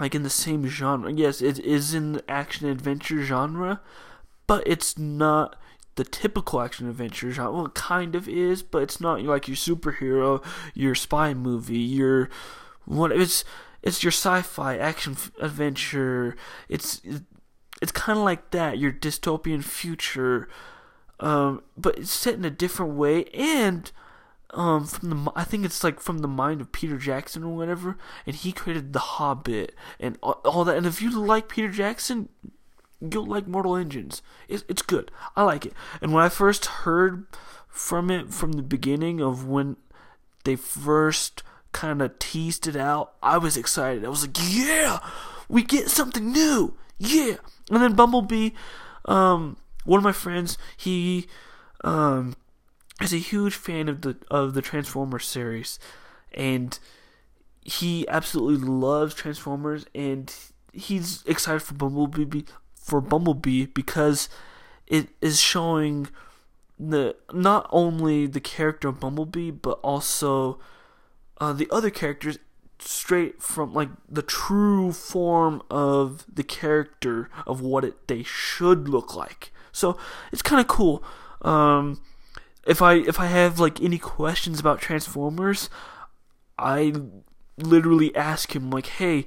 like 0.00 0.14
in 0.14 0.22
the 0.24 0.30
same 0.30 0.66
genre. 0.66 1.12
Yes, 1.12 1.40
it 1.40 1.58
is 1.60 1.94
in 1.94 2.12
the 2.12 2.30
action 2.30 2.68
adventure 2.68 3.22
genre, 3.22 3.80
but 4.46 4.62
it's 4.66 4.98
not 4.98 5.56
the 5.96 6.04
typical 6.04 6.60
action 6.60 6.88
adventure 6.88 7.30
genre. 7.30 7.52
Well, 7.52 7.66
it 7.66 7.74
kind 7.74 8.14
of 8.14 8.28
is, 8.28 8.62
but 8.62 8.82
it's 8.82 9.00
not 9.00 9.22
like 9.22 9.48
your 9.48 9.56
superhero, 9.56 10.44
your 10.74 10.94
spy 10.94 11.34
movie, 11.34 11.78
your 11.78 12.28
what 12.84 13.12
it's 13.12 13.44
it's 13.82 14.02
your 14.02 14.12
sci-fi 14.12 14.76
action 14.76 15.16
adventure. 15.40 16.36
It's 16.68 17.00
it's 17.82 17.92
kind 17.92 18.18
of 18.18 18.24
like 18.24 18.50
that, 18.50 18.78
your 18.78 18.92
dystopian 18.92 19.62
future, 19.62 20.48
um, 21.20 21.62
but 21.76 21.98
it's 21.98 22.12
set 22.12 22.34
in 22.34 22.44
a 22.44 22.50
different 22.50 22.94
way 22.94 23.24
and 23.26 23.90
um, 24.54 24.86
from 24.86 25.10
the 25.10 25.32
I 25.34 25.44
think 25.44 25.64
it's 25.64 25.82
like 25.82 26.00
from 26.00 26.18
the 26.18 26.28
mind 26.28 26.60
of 26.60 26.72
Peter 26.72 26.96
Jackson 26.96 27.42
or 27.44 27.54
whatever, 27.54 27.96
and 28.26 28.36
he 28.36 28.52
created 28.52 28.92
The 28.92 28.98
Hobbit 29.00 29.74
and 29.98 30.16
all, 30.22 30.40
all 30.44 30.64
that. 30.64 30.76
And 30.76 30.86
if 30.86 31.02
you 31.02 31.10
like 31.10 31.48
Peter 31.48 31.68
Jackson, 31.68 32.28
you'll 33.00 33.26
like 33.26 33.46
Mortal 33.46 33.76
Engines. 33.76 34.22
It's 34.48 34.64
it's 34.68 34.82
good. 34.82 35.10
I 35.36 35.42
like 35.44 35.66
it. 35.66 35.72
And 36.00 36.12
when 36.12 36.24
I 36.24 36.28
first 36.28 36.66
heard 36.66 37.26
from 37.68 38.10
it 38.10 38.32
from 38.32 38.52
the 38.52 38.62
beginning 38.62 39.20
of 39.20 39.46
when 39.46 39.76
they 40.44 40.56
first 40.56 41.42
kind 41.72 42.00
of 42.00 42.18
teased 42.18 42.66
it 42.66 42.76
out, 42.76 43.14
I 43.22 43.38
was 43.38 43.56
excited. 43.56 44.04
I 44.04 44.08
was 44.08 44.22
like, 44.26 44.36
yeah, 44.40 45.00
we 45.48 45.62
get 45.62 45.90
something 45.90 46.32
new. 46.32 46.76
Yeah. 46.98 47.36
And 47.70 47.82
then 47.82 47.94
Bumblebee, 47.94 48.50
um, 49.06 49.56
one 49.84 49.98
of 49.98 50.04
my 50.04 50.12
friends, 50.12 50.56
he 50.76 51.26
um 51.82 52.36
is 53.00 53.12
a 53.12 53.18
huge 53.18 53.54
fan 53.54 53.88
of 53.88 54.02
the 54.02 54.16
of 54.30 54.54
the 54.54 54.62
Transformers 54.62 55.26
series, 55.26 55.78
and 56.32 56.78
he 57.62 58.06
absolutely 58.08 58.66
loves 58.68 59.14
Transformers, 59.14 59.84
and 59.94 60.32
he's 60.72 61.24
excited 61.26 61.62
for 61.62 61.74
Bumblebee 61.74 62.44
for 62.84 63.00
Bumblebee 63.00 63.64
because 63.64 64.28
it 64.86 65.08
is 65.22 65.40
showing 65.40 66.08
the 66.78 67.16
not 67.32 67.66
only 67.70 68.26
the 68.26 68.40
character 68.40 68.88
of 68.88 69.00
Bumblebee 69.00 69.50
but 69.50 69.78
also 69.82 70.58
uh, 71.40 71.54
the 71.54 71.66
other 71.70 71.88
characters 71.88 72.38
straight 72.78 73.40
from 73.40 73.72
like 73.72 73.88
the 74.06 74.20
true 74.20 74.92
form 74.92 75.62
of 75.70 76.26
the 76.30 76.42
character 76.42 77.30
of 77.46 77.62
what 77.62 77.84
it 77.84 78.06
they 78.06 78.22
should 78.22 78.86
look 78.86 79.16
like. 79.16 79.50
So 79.72 79.96
it's 80.30 80.42
kind 80.42 80.60
of 80.60 80.68
cool. 80.68 81.02
Um, 81.40 82.02
if 82.66 82.82
I 82.82 82.96
if 82.96 83.18
I 83.18 83.26
have 83.26 83.58
like 83.58 83.80
any 83.80 83.98
questions 83.98 84.60
about 84.60 84.80
Transformers, 84.80 85.70
I 86.58 86.92
literally 87.56 88.14
ask 88.14 88.54
him 88.54 88.70
like, 88.70 88.86
"Hey, 88.86 89.24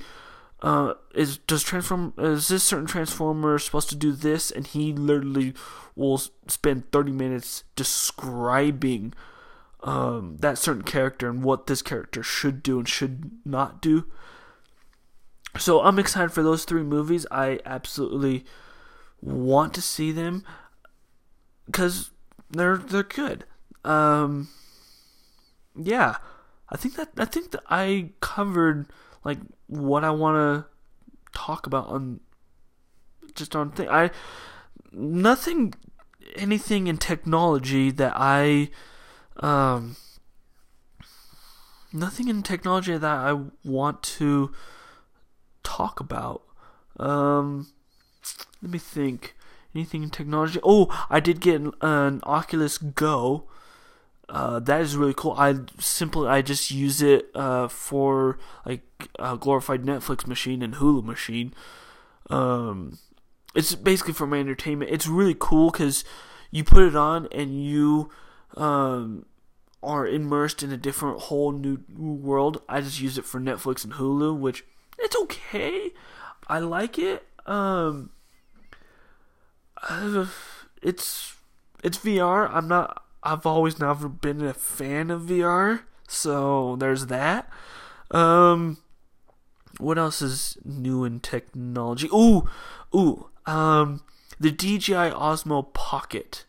uh, 0.61 0.93
is 1.13 1.37
does 1.37 1.63
transform 1.63 2.13
is 2.17 2.47
this 2.47 2.63
certain 2.63 2.87
transformer 2.87 3.59
supposed 3.59 3.89
to 3.89 3.95
do 3.95 4.11
this?" 4.11 4.51
And 4.51 4.65
he 4.65 4.93
literally 4.93 5.53
will 5.95 6.21
spend 6.47 6.91
thirty 6.91 7.11
minutes 7.11 7.63
describing 7.75 9.13
um, 9.83 10.37
that 10.39 10.57
certain 10.57 10.83
character 10.83 11.29
and 11.29 11.43
what 11.43 11.67
this 11.67 11.81
character 11.81 12.23
should 12.23 12.63
do 12.63 12.79
and 12.79 12.87
should 12.87 13.31
not 13.45 13.81
do. 13.81 14.05
So 15.57 15.81
I'm 15.81 15.99
excited 15.99 16.31
for 16.31 16.43
those 16.43 16.65
three 16.65 16.83
movies. 16.83 17.25
I 17.31 17.59
absolutely 17.65 18.45
want 19.21 19.73
to 19.73 19.81
see 19.81 20.11
them 20.11 20.43
because 21.65 22.11
they're 22.49 22.77
they're 22.77 23.03
good. 23.03 23.45
Um, 23.83 24.49
yeah, 25.75 26.17
I 26.69 26.77
think 26.77 26.95
that 26.95 27.09
I 27.17 27.25
think 27.25 27.51
that 27.51 27.63
I 27.69 28.09
covered 28.21 28.87
like 29.27 29.39
what 29.67 30.05
I 30.05 30.11
want 30.11 30.37
to 30.37 30.65
talk 31.37 31.67
about 31.67 31.87
on 31.87 32.21
just 33.35 33.57
on 33.57 33.71
thing. 33.71 33.89
I 33.89 34.09
nothing 34.93 35.73
anything 36.37 36.87
in 36.87 36.97
technology 36.97 37.91
that 37.91 38.13
I 38.15 38.69
um 39.37 39.97
nothing 41.91 42.29
in 42.29 42.41
technology 42.41 42.97
that 42.97 43.17
I 43.17 43.37
want 43.65 44.01
to 44.03 44.53
talk 45.61 45.99
about. 45.99 46.43
Um, 46.97 47.67
let 48.61 48.71
me 48.71 48.79
think. 48.79 49.35
Anything 49.75 50.03
in 50.03 50.09
technology? 50.09 50.59
Oh, 50.63 50.87
I 51.09 51.19
did 51.19 51.41
get 51.41 51.61
an, 51.61 51.73
an 51.81 52.21
Oculus 52.23 52.77
Go. 52.77 53.43
Uh, 54.29 54.59
that 54.59 54.81
is 54.81 54.97
really 54.97 55.13
cool. 55.15 55.33
I 55.37 55.55
simply 55.79 56.27
I 56.27 56.41
just 56.41 56.69
use 56.69 57.01
it 57.01 57.29
uh, 57.33 57.67
for 57.67 58.37
like 58.65 58.81
a 59.17 59.37
glorified 59.37 59.83
Netflix 59.83 60.27
machine 60.27 60.61
and 60.61 60.75
Hulu 60.75 61.03
machine. 61.03 61.53
Um, 62.29 62.99
it's 63.55 63.73
basically 63.75 64.13
for 64.13 64.27
my 64.27 64.39
entertainment. 64.39 64.91
It's 64.91 65.07
really 65.07 65.35
cool 65.37 65.71
because 65.71 66.03
you 66.51 66.63
put 66.63 66.83
it 66.83 66.95
on 66.95 67.27
and 67.31 67.63
you 67.63 68.09
um, 68.55 69.25
are 69.81 70.05
immersed 70.05 70.61
in 70.61 70.71
a 70.71 70.77
different 70.77 71.21
whole 71.21 71.53
new 71.53 71.79
world. 71.95 72.61
I 72.67 72.81
just 72.81 72.99
use 72.99 73.17
it 73.17 73.25
for 73.25 73.39
Netflix 73.39 73.85
and 73.85 73.93
Hulu, 73.93 74.37
which 74.37 74.65
it's 74.99 75.15
okay. 75.15 75.91
I 76.47 76.59
like 76.59 76.99
it. 76.99 77.25
Um, 77.45 78.09
it's 80.81 81.35
it's 81.83 81.97
VR. 81.97 82.49
I'm 82.51 82.67
not. 82.67 83.03
I've 83.31 83.45
always 83.45 83.79
never 83.79 84.07
been 84.07 84.43
a 84.43 84.53
fan 84.53 85.11
of 85.11 85.23
VR, 85.23 85.81
so 86.07 86.75
there's 86.77 87.07
that. 87.07 87.49
Um, 88.11 88.77
what 89.79 89.97
else 89.97 90.21
is 90.21 90.57
new 90.63 91.03
in 91.03 91.19
technology? 91.19 92.07
Ooh, 92.13 92.47
ooh. 92.95 93.29
Um, 93.45 94.01
the 94.39 94.51
DJI 94.51 95.11
Osmo 95.11 95.73
Pocket. 95.73 96.45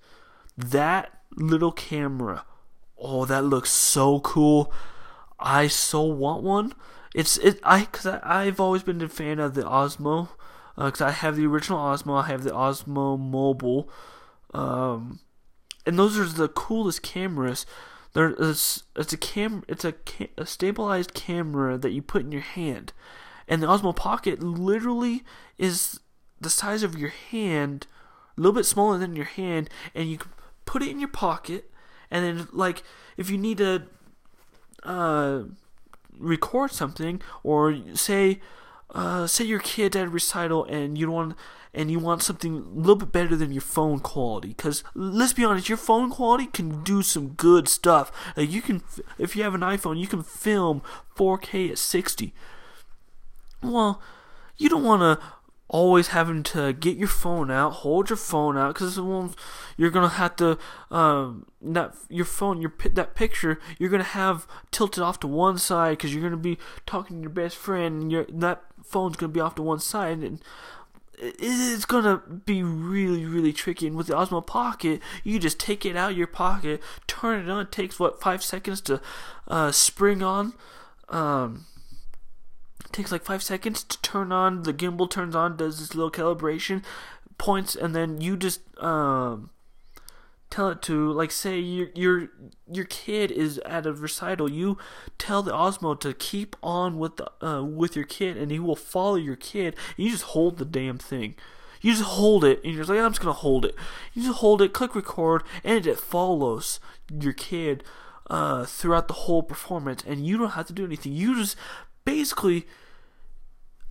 That 0.56 1.12
little 1.36 1.72
camera. 1.72 2.44
Oh, 2.98 3.24
that 3.24 3.44
looks 3.44 3.70
so 3.70 4.20
cool. 4.20 4.72
I 5.38 5.68
so 5.68 6.02
want 6.02 6.42
one. 6.42 6.72
It's 7.14 7.38
it. 7.38 7.60
I 7.62 7.84
cause 7.86 8.06
I, 8.06 8.20
I've 8.22 8.60
always 8.60 8.82
been 8.82 9.00
a 9.00 9.08
fan 9.08 9.38
of 9.38 9.54
the 9.54 9.62
Osmo 9.62 10.28
uh, 10.78 10.92
I 11.00 11.10
have 11.10 11.36
the 11.36 11.46
original 11.46 11.80
Osmo, 11.80 12.22
I 12.22 12.28
have 12.28 12.44
the 12.44 12.52
Osmo 12.52 13.18
Mobile, 13.18 13.90
um, 14.54 15.18
and 15.88 15.98
those 15.98 16.18
are 16.18 16.26
the 16.26 16.48
coolest 16.48 17.02
cameras. 17.02 17.64
Is 18.14 18.82
it's 18.94 19.12
a 19.12 19.16
cam 19.16 19.64
it's 19.68 19.84
a, 19.84 19.94
a 20.36 20.44
stabilized 20.44 21.14
camera 21.14 21.78
that 21.78 21.92
you 21.92 22.02
put 22.02 22.22
in 22.22 22.32
your 22.32 22.42
hand, 22.42 22.92
and 23.46 23.62
the 23.62 23.66
Osmo 23.66 23.96
Pocket 23.96 24.42
literally 24.42 25.24
is 25.56 26.00
the 26.40 26.50
size 26.50 26.82
of 26.82 26.98
your 26.98 27.12
hand, 27.30 27.86
a 28.36 28.40
little 28.40 28.52
bit 28.52 28.66
smaller 28.66 28.98
than 28.98 29.16
your 29.16 29.24
hand, 29.24 29.70
and 29.94 30.10
you 30.10 30.18
put 30.66 30.82
it 30.82 30.88
in 30.88 30.98
your 31.00 31.08
pocket, 31.08 31.70
and 32.10 32.24
then 32.24 32.48
like 32.52 32.82
if 33.16 33.30
you 33.30 33.38
need 33.38 33.58
to 33.58 33.84
uh, 34.82 35.44
record 36.18 36.72
something 36.72 37.22
or 37.42 37.78
say 37.94 38.40
uh, 38.94 39.26
say 39.26 39.44
your 39.44 39.58
kid 39.58 39.94
at 39.96 40.06
a 40.06 40.10
recital 40.10 40.64
and 40.64 40.96
you 40.96 41.10
want 41.10 41.36
and 41.74 41.90
you 41.90 41.98
want 41.98 42.22
something 42.22 42.56
a 42.56 42.78
little 42.78 42.96
bit 42.96 43.12
better 43.12 43.36
than 43.36 43.52
your 43.52 43.60
phone 43.60 44.00
quality 44.00 44.48
because 44.48 44.82
let's 44.94 45.34
be 45.34 45.44
honest 45.44 45.68
your 45.68 45.78
phone 45.78 46.10
quality 46.10 46.46
can 46.46 46.82
do 46.82 47.02
some 47.02 47.28
good 47.30 47.68
stuff. 47.68 48.10
Like 48.36 48.50
you 48.50 48.62
can 48.62 48.82
if 49.18 49.36
you 49.36 49.42
have 49.42 49.54
an 49.54 49.60
iphone 49.60 50.00
you 50.00 50.06
can 50.06 50.22
film 50.22 50.82
4k 51.16 51.72
at 51.72 51.78
60 51.78 52.32
well 53.62 54.00
you 54.56 54.68
don't 54.68 54.84
want 54.84 55.02
to 55.02 55.24
always 55.68 56.08
having 56.08 56.42
to 56.42 56.72
get 56.72 56.96
your 56.96 57.08
phone 57.08 57.50
out, 57.50 57.70
hold 57.70 58.08
your 58.08 58.16
phone 58.16 58.56
out, 58.56 58.74
because 58.74 58.96
you're 59.76 59.90
gonna 59.90 60.08
have 60.08 60.34
to 60.36 60.58
um, 60.90 61.46
that 61.60 61.94
your 62.08 62.24
phone, 62.24 62.62
your 62.62 62.72
that 62.92 63.14
picture, 63.14 63.60
you're 63.78 63.90
gonna 63.90 64.02
have 64.02 64.46
tilted 64.70 65.02
off 65.02 65.20
to 65.20 65.26
one 65.26 65.58
side 65.58 65.98
because 65.98 66.14
you're 66.14 66.22
gonna 66.22 66.36
be 66.36 66.58
talking 66.86 67.16
to 67.16 67.22
your 67.22 67.30
best 67.30 67.56
friend, 67.56 68.02
and 68.02 68.12
your 68.12 68.24
that 68.30 68.62
phone's 68.82 69.16
gonna 69.16 69.32
be 69.32 69.40
off 69.40 69.54
to 69.56 69.62
one 69.62 69.80
side, 69.80 70.18
and 70.18 70.40
it's 71.20 71.84
gonna 71.84 72.18
be 72.18 72.62
really, 72.62 73.26
really 73.26 73.52
tricky. 73.52 73.88
And 73.88 73.96
with 73.96 74.06
the 74.06 74.14
Osmo 74.14 74.44
Pocket, 74.46 75.00
you 75.24 75.38
just 75.38 75.58
take 75.58 75.84
it 75.84 75.96
out 75.96 76.12
of 76.12 76.16
your 76.16 76.28
pocket, 76.28 76.80
turn 77.06 77.44
it 77.44 77.50
on. 77.50 77.62
It 77.62 77.72
takes 77.72 77.98
what 77.98 78.20
five 78.20 78.42
seconds 78.42 78.80
to 78.82 79.00
uh, 79.48 79.72
spring 79.72 80.22
on. 80.22 80.54
Um, 81.08 81.66
takes 82.92 83.12
like 83.12 83.24
five 83.24 83.42
seconds 83.42 83.84
to 83.84 84.00
turn 84.02 84.32
on. 84.32 84.62
The 84.62 84.74
gimbal 84.74 85.10
turns 85.10 85.34
on, 85.34 85.56
does 85.56 85.78
this 85.78 85.94
little 85.94 86.10
calibration, 86.10 86.84
points, 87.36 87.74
and 87.74 87.94
then 87.94 88.20
you 88.20 88.36
just 88.36 88.60
um, 88.82 89.50
tell 90.50 90.68
it 90.70 90.82
to 90.82 91.12
like 91.12 91.30
say 91.30 91.58
your 91.58 91.88
your 91.94 92.28
your 92.70 92.84
kid 92.84 93.30
is 93.30 93.58
at 93.58 93.86
a 93.86 93.92
recital 93.92 94.50
you 94.50 94.78
tell 95.18 95.42
the 95.42 95.52
osmo 95.52 95.98
to 95.98 96.14
keep 96.14 96.56
on 96.62 96.98
with 96.98 97.16
the 97.16 97.46
uh, 97.46 97.62
with 97.62 97.94
your 97.94 98.04
kid 98.04 98.36
and 98.36 98.50
he 98.50 98.58
will 98.58 98.76
follow 98.76 99.16
your 99.16 99.36
kid 99.36 99.76
And 99.96 100.06
you 100.06 100.10
just 100.10 100.24
hold 100.24 100.58
the 100.58 100.64
damn 100.64 100.98
thing 100.98 101.34
you 101.80 101.92
just 101.92 102.04
hold 102.04 102.44
it 102.44 102.60
and 102.64 102.74
you're 102.74 102.84
like 102.84 102.98
i'm 102.98 103.12
just 103.12 103.20
gonna 103.20 103.32
hold 103.32 103.64
it 103.64 103.74
you 104.14 104.22
just 104.22 104.38
hold 104.38 104.62
it 104.62 104.72
click 104.72 104.94
record 104.94 105.42
and 105.62 105.86
it 105.86 105.98
follows 105.98 106.80
your 107.10 107.34
kid 107.34 107.84
uh, 108.30 108.66
throughout 108.66 109.08
the 109.08 109.14
whole 109.14 109.42
performance 109.42 110.04
and 110.06 110.26
you 110.26 110.36
don't 110.36 110.50
have 110.50 110.66
to 110.66 110.72
do 110.74 110.84
anything 110.84 111.12
you 111.12 111.34
just 111.34 111.56
basically 112.08 112.66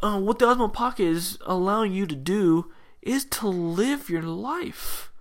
uh, 0.01 0.19
what 0.19 0.39
the 0.39 0.45
Osmo 0.47 0.73
Pocket 0.73 1.03
is 1.03 1.37
allowing 1.45 1.93
you 1.93 2.07
to 2.07 2.15
do 2.15 2.71
is 3.03 3.23
to 3.25 3.47
live 3.47 4.09
your 4.09 4.23
life. 4.23 5.11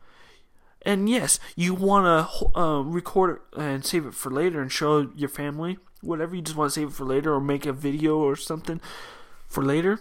And 0.81 1.07
yes, 1.07 1.39
you 1.57 1.75
want 1.75 2.07
to 2.07 2.59
uh, 2.59 2.81
record 2.81 3.31
it 3.37 3.61
and 3.61 3.85
save 3.85 4.07
it 4.07 4.15
for 4.15 4.31
later 4.31 4.63
and 4.63 4.73
show 4.73 5.11
your 5.15 5.29
family, 5.29 5.77
whatever 6.01 6.35
you 6.35 6.41
just 6.41 6.57
want 6.57 6.73
to 6.73 6.81
save 6.81 6.89
it 6.89 6.95
for 6.95 7.05
later 7.05 7.35
or 7.35 7.41
make 7.41 7.67
a 7.67 7.73
video 7.73 8.17
or 8.17 8.35
something 8.35 8.81
for 9.47 9.63
later. 9.63 10.01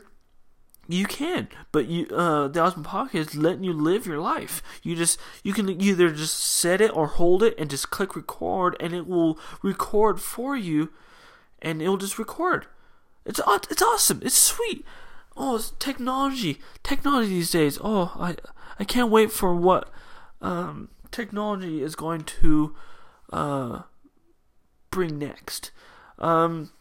You 0.88 1.05
can, 1.05 1.49
but 1.73 1.88
you 1.88 2.05
uh, 2.15 2.47
the 2.47 2.62
Osmo 2.62 2.84
Pocket 2.84 3.17
is 3.17 3.36
letting 3.36 3.65
you 3.65 3.73
live 3.73 4.05
your 4.05 4.19
life. 4.19 4.62
You 4.84 4.95
just 4.95 5.19
you 5.43 5.51
can 5.51 5.67
either 5.81 6.12
just 6.12 6.39
set 6.39 6.79
it 6.79 6.95
or 6.95 7.08
hold 7.08 7.43
it 7.43 7.55
and 7.58 7.69
just 7.69 7.89
click 7.89 8.15
record, 8.15 8.77
and 8.79 8.93
it 8.93 9.05
will 9.08 9.38
record 9.63 10.21
for 10.21 10.55
you, 10.55 10.93
and 11.62 11.81
it 11.81 11.89
will 11.89 11.97
just 11.97 12.19
record. 12.19 12.67
It's 13.25 13.39
it's 13.69 13.81
awesome. 13.81 14.21
It's 14.23 14.38
sweet. 14.38 14.85
Oh, 15.35 15.55
it's 15.55 15.71
technology. 15.79 16.59
Technology 16.83 17.29
these 17.29 17.51
days. 17.51 17.77
Oh, 17.81 18.13
I 18.19 18.35
I 18.79 18.83
can't 18.83 19.09
wait 19.09 19.31
for 19.31 19.55
what 19.55 19.89
um, 20.41 20.89
technology 21.11 21.81
is 21.81 21.95
going 21.95 22.23
to 22.23 22.75
uh, 23.33 23.81
bring 24.91 25.17
next. 25.17 25.71
Um, 26.19 26.71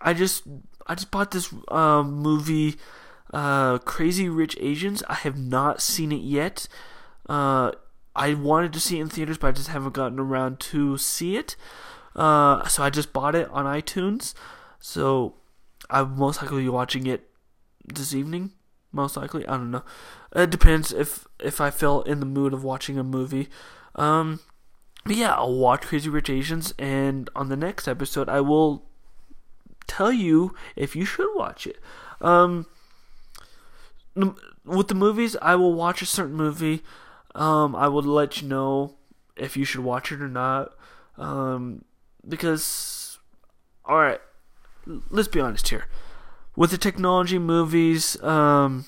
I 0.00 0.14
just 0.14 0.44
I 0.86 0.94
just 0.94 1.10
bought 1.10 1.30
this 1.30 1.54
uh, 1.68 2.02
movie, 2.02 2.76
uh, 3.32 3.78
Crazy 3.78 4.28
Rich 4.28 4.56
Asians. 4.60 5.02
I 5.08 5.14
have 5.14 5.38
not 5.38 5.80
seen 5.82 6.10
it 6.10 6.22
yet. 6.22 6.68
Uh, 7.28 7.72
I 8.14 8.34
wanted 8.34 8.72
to 8.74 8.80
see 8.80 8.98
it 8.98 9.02
in 9.02 9.08
theaters, 9.08 9.38
but 9.38 9.48
I 9.48 9.52
just 9.52 9.68
haven't 9.68 9.94
gotten 9.94 10.18
around 10.18 10.60
to 10.60 10.98
see 10.98 11.36
it. 11.36 11.56
Uh, 12.14 12.66
so 12.66 12.82
I 12.82 12.90
just 12.90 13.12
bought 13.12 13.34
it 13.34 13.48
on 13.50 13.64
iTunes. 13.64 14.34
So 14.80 15.36
I'm 15.92 16.16
most 16.16 16.40
likely 16.40 16.68
watching 16.68 17.06
it 17.06 17.28
this 17.84 18.14
evening. 18.14 18.52
Most 18.90 19.16
likely, 19.16 19.46
I 19.46 19.56
don't 19.56 19.70
know. 19.70 19.84
It 20.34 20.50
depends 20.50 20.92
if 20.92 21.26
if 21.38 21.60
I 21.60 21.70
feel 21.70 22.02
in 22.02 22.20
the 22.20 22.26
mood 22.26 22.52
of 22.52 22.64
watching 22.64 22.98
a 22.98 23.04
movie. 23.04 23.48
Um, 23.94 24.40
but 25.04 25.16
yeah, 25.16 25.34
I'll 25.34 25.54
watch 25.54 25.82
Crazy 25.82 26.08
Rich 26.08 26.30
Asians, 26.30 26.74
and 26.78 27.28
on 27.36 27.48
the 27.48 27.56
next 27.56 27.86
episode, 27.86 28.28
I 28.28 28.40
will 28.40 28.84
tell 29.86 30.12
you 30.12 30.54
if 30.76 30.96
you 30.96 31.04
should 31.04 31.28
watch 31.34 31.66
it. 31.66 31.78
Um, 32.20 32.66
with 34.64 34.88
the 34.88 34.94
movies, 34.94 35.36
I 35.42 35.56
will 35.56 35.74
watch 35.74 36.02
a 36.02 36.06
certain 36.06 36.34
movie. 36.34 36.82
Um, 37.34 37.74
I 37.74 37.88
will 37.88 38.02
let 38.02 38.40
you 38.40 38.48
know 38.48 38.94
if 39.36 39.56
you 39.56 39.64
should 39.64 39.84
watch 39.84 40.12
it 40.12 40.20
or 40.20 40.28
not. 40.28 40.74
Um, 41.16 41.84
because, 42.26 43.18
all 43.84 43.98
right, 43.98 44.20
let's 44.86 45.28
be 45.28 45.40
honest 45.40 45.68
here. 45.68 45.86
With 46.54 46.70
the 46.70 46.78
technology 46.78 47.38
movies, 47.38 48.22
um, 48.22 48.84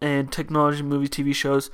and 0.00 0.30
technology 0.30 0.82
movies, 0.82 1.10
TV 1.10 1.34
shows, 1.34 1.70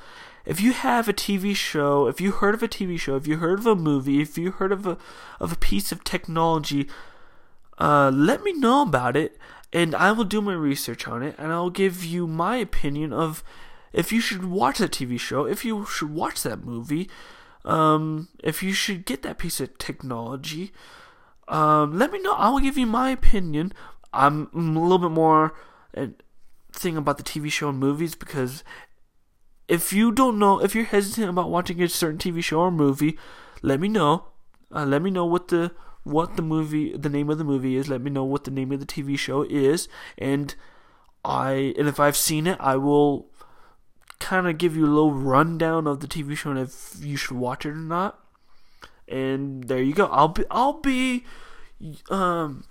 if 0.46 0.60
you 0.60 0.72
have 0.72 1.08
a 1.08 1.12
TV 1.12 1.54
show, 1.54 2.06
if 2.06 2.20
you 2.20 2.32
heard 2.32 2.54
of 2.54 2.62
a 2.62 2.68
TV 2.68 2.98
show, 2.98 3.16
if 3.16 3.26
you 3.26 3.36
heard 3.36 3.58
of 3.58 3.66
a 3.66 3.76
movie, 3.76 4.20
if 4.20 4.38
you 4.38 4.52
heard 4.52 4.72
of 4.72 4.86
a 4.86 4.96
of 5.38 5.52
a 5.52 5.56
piece 5.56 5.92
of 5.92 6.02
technology, 6.02 6.88
uh, 7.78 8.10
let 8.12 8.42
me 8.42 8.52
know 8.52 8.82
about 8.82 9.16
it, 9.16 9.36
and 9.72 9.94
I 9.94 10.12
will 10.12 10.24
do 10.24 10.40
my 10.40 10.54
research 10.54 11.06
on 11.06 11.22
it, 11.22 11.34
and 11.38 11.52
I'll 11.52 11.70
give 11.70 12.04
you 12.04 12.26
my 12.26 12.56
opinion 12.56 13.12
of 13.12 13.44
if 13.92 14.12
you 14.12 14.20
should 14.20 14.44
watch 14.44 14.78
that 14.78 14.92
TV 14.92 15.18
show, 15.18 15.44
if 15.44 15.64
you 15.64 15.84
should 15.86 16.10
watch 16.10 16.42
that 16.42 16.64
movie, 16.64 17.08
um, 17.64 18.28
if 18.42 18.62
you 18.62 18.72
should 18.72 19.04
get 19.04 19.22
that 19.22 19.38
piece 19.38 19.60
of 19.60 19.76
technology. 19.78 20.72
Um, 21.50 21.98
let 21.98 22.12
me 22.12 22.20
know. 22.20 22.32
I 22.34 22.48
will 22.48 22.60
give 22.60 22.78
you 22.78 22.86
my 22.86 23.10
opinion. 23.10 23.72
I'm 24.12 24.48
a 24.54 24.58
little 24.58 24.98
bit 24.98 25.10
more 25.10 25.52
uh, 25.96 26.06
thing 26.72 26.96
about 26.96 27.18
the 27.18 27.24
TV 27.24 27.50
show 27.50 27.68
and 27.68 27.78
movies 27.78 28.14
because 28.14 28.62
if 29.68 29.92
you 29.92 30.12
don't 30.12 30.38
know, 30.38 30.60
if 30.60 30.74
you're 30.74 30.84
hesitant 30.84 31.28
about 31.28 31.50
watching 31.50 31.82
a 31.82 31.88
certain 31.88 32.18
TV 32.18 32.42
show 32.42 32.60
or 32.60 32.70
movie, 32.70 33.18
let 33.62 33.80
me 33.80 33.88
know. 33.88 34.26
Uh, 34.72 34.84
let 34.84 35.02
me 35.02 35.10
know 35.10 35.26
what 35.26 35.48
the 35.48 35.72
what 36.04 36.36
the 36.36 36.42
movie, 36.42 36.96
the 36.96 37.08
name 37.08 37.28
of 37.28 37.38
the 37.38 37.44
movie 37.44 37.76
is. 37.76 37.88
Let 37.88 38.00
me 38.00 38.10
know 38.10 38.24
what 38.24 38.44
the 38.44 38.50
name 38.52 38.70
of 38.70 38.78
the 38.80 38.86
TV 38.86 39.18
show 39.18 39.42
is, 39.42 39.88
and 40.16 40.54
I 41.24 41.74
and 41.76 41.88
if 41.88 41.98
I've 41.98 42.16
seen 42.16 42.46
it, 42.46 42.58
I 42.60 42.76
will 42.76 43.26
kind 44.20 44.46
of 44.46 44.56
give 44.58 44.76
you 44.76 44.84
a 44.84 44.86
little 44.86 45.12
rundown 45.12 45.88
of 45.88 45.98
the 45.98 46.06
TV 46.06 46.36
show 46.36 46.50
and 46.50 46.58
if 46.60 46.94
you 47.00 47.16
should 47.16 47.36
watch 47.36 47.64
it 47.64 47.70
or 47.70 47.74
not 47.74 48.20
and 49.10 49.64
there 49.64 49.82
you 49.82 49.92
go. 49.92 50.06
I'll 50.06 50.28
be 50.28 50.44
I'll 50.50 50.80
be 50.80 51.24
um 52.08 52.64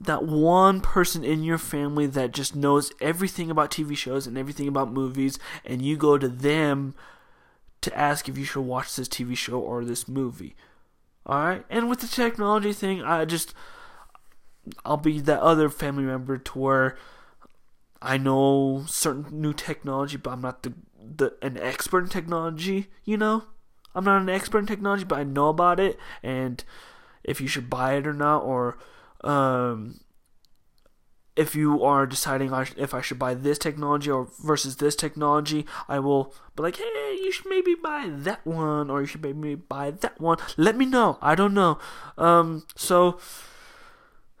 that 0.00 0.24
one 0.24 0.80
person 0.80 1.24
in 1.24 1.42
your 1.42 1.58
family 1.58 2.06
that 2.06 2.32
just 2.32 2.54
knows 2.54 2.92
everything 3.00 3.50
about 3.50 3.70
TV 3.70 3.96
shows 3.96 4.26
and 4.26 4.38
everything 4.38 4.68
about 4.68 4.92
movies 4.92 5.38
and 5.64 5.82
you 5.82 5.96
go 5.96 6.16
to 6.16 6.28
them 6.28 6.94
to 7.80 7.96
ask 7.98 8.28
if 8.28 8.38
you 8.38 8.44
should 8.44 8.62
watch 8.62 8.94
this 8.94 9.08
TV 9.08 9.36
show 9.36 9.58
or 9.58 9.84
this 9.84 10.06
movie. 10.06 10.54
All 11.26 11.40
right? 11.40 11.64
And 11.68 11.90
with 11.90 12.00
the 12.00 12.06
technology 12.06 12.72
thing, 12.72 13.02
I 13.02 13.24
just 13.24 13.54
I'll 14.84 14.96
be 14.96 15.20
that 15.20 15.40
other 15.40 15.68
family 15.68 16.04
member 16.04 16.38
to 16.38 16.58
where 16.58 16.96
I 18.00 18.18
know 18.18 18.84
certain 18.86 19.40
new 19.40 19.52
technology, 19.52 20.16
but 20.16 20.30
I'm 20.30 20.40
not 20.40 20.62
the, 20.62 20.74
the 21.02 21.34
an 21.42 21.58
expert 21.58 22.04
in 22.04 22.08
technology, 22.08 22.88
you 23.04 23.16
know? 23.16 23.44
I'm 23.94 24.04
not 24.04 24.22
an 24.22 24.28
expert 24.28 24.60
in 24.60 24.66
technology, 24.66 25.04
but 25.04 25.18
I 25.18 25.24
know 25.24 25.48
about 25.48 25.80
it 25.80 25.98
and 26.22 26.62
if 27.28 27.40
you 27.40 27.46
should 27.46 27.68
buy 27.68 27.94
it 27.94 28.06
or 28.06 28.14
not, 28.14 28.38
or 28.38 28.78
um, 29.22 30.00
if 31.36 31.54
you 31.54 31.84
are 31.84 32.06
deciding 32.06 32.52
if 32.76 32.94
I 32.94 33.00
should 33.00 33.18
buy 33.18 33.34
this 33.34 33.58
technology 33.58 34.10
or 34.10 34.28
versus 34.42 34.76
this 34.76 34.96
technology, 34.96 35.66
I 35.88 35.98
will 35.98 36.34
be 36.56 36.62
like, 36.62 36.76
hey, 36.76 37.18
you 37.22 37.30
should 37.30 37.48
maybe 37.48 37.74
buy 37.74 38.08
that 38.08 38.44
one, 38.46 38.90
or 38.90 39.00
you 39.00 39.06
should 39.06 39.22
maybe 39.22 39.54
buy 39.54 39.90
that 39.90 40.20
one. 40.20 40.38
Let 40.56 40.76
me 40.76 40.86
know. 40.86 41.18
I 41.20 41.34
don't 41.34 41.54
know. 41.54 41.78
Um, 42.16 42.66
so, 42.74 43.18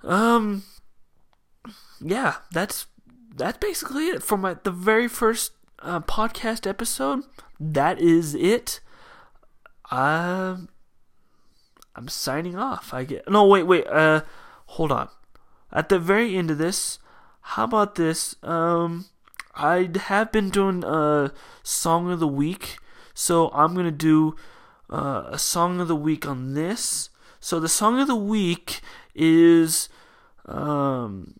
um, 0.02 0.64
yeah, 2.00 2.36
that's 2.52 2.86
that's 3.36 3.58
basically 3.58 4.06
it 4.06 4.22
for 4.22 4.36
my 4.36 4.56
the 4.62 4.72
very 4.72 5.08
first 5.08 5.52
uh, 5.80 6.00
podcast 6.00 6.66
episode. 6.66 7.22
That 7.60 8.00
is 8.00 8.34
it. 8.34 8.80
Um, 9.90 10.68
I'm 11.94 12.08
signing 12.08 12.56
off. 12.56 12.92
I 12.92 13.04
get 13.04 13.28
no 13.28 13.46
wait 13.46 13.64
wait 13.64 13.86
uh 13.86 14.22
hold 14.66 14.92
on. 14.92 15.08
At 15.72 15.88
the 15.88 15.98
very 15.98 16.36
end 16.36 16.50
of 16.50 16.58
this, 16.58 16.98
how 17.40 17.64
about 17.64 17.96
this? 17.96 18.36
Um, 18.42 19.06
I 19.54 19.90
have 20.06 20.32
been 20.32 20.50
doing 20.50 20.84
a 20.84 21.32
song 21.62 22.10
of 22.10 22.20
the 22.20 22.28
week, 22.28 22.78
so 23.14 23.50
I'm 23.50 23.74
gonna 23.74 23.90
do 23.90 24.36
uh, 24.90 25.24
a 25.28 25.38
song 25.38 25.80
of 25.80 25.88
the 25.88 25.96
week 25.96 26.26
on 26.26 26.54
this. 26.54 27.10
So 27.40 27.60
the 27.60 27.68
song 27.68 28.00
of 28.00 28.06
the 28.06 28.16
week 28.16 28.80
is 29.14 29.88
um 30.46 31.34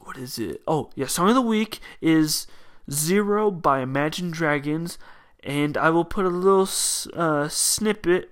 what 0.00 0.18
is 0.18 0.38
it? 0.38 0.62
Oh 0.66 0.90
yeah, 0.94 1.06
song 1.06 1.28
of 1.28 1.34
the 1.34 1.40
week 1.40 1.80
is 2.00 2.46
Zero 2.90 3.50
by 3.50 3.80
Imagine 3.80 4.30
Dragons 4.30 4.98
and 5.44 5.76
I 5.76 5.90
will 5.90 6.04
put 6.06 6.24
a 6.24 6.30
little 6.30 6.68
uh, 7.14 7.48
snippet 7.48 8.30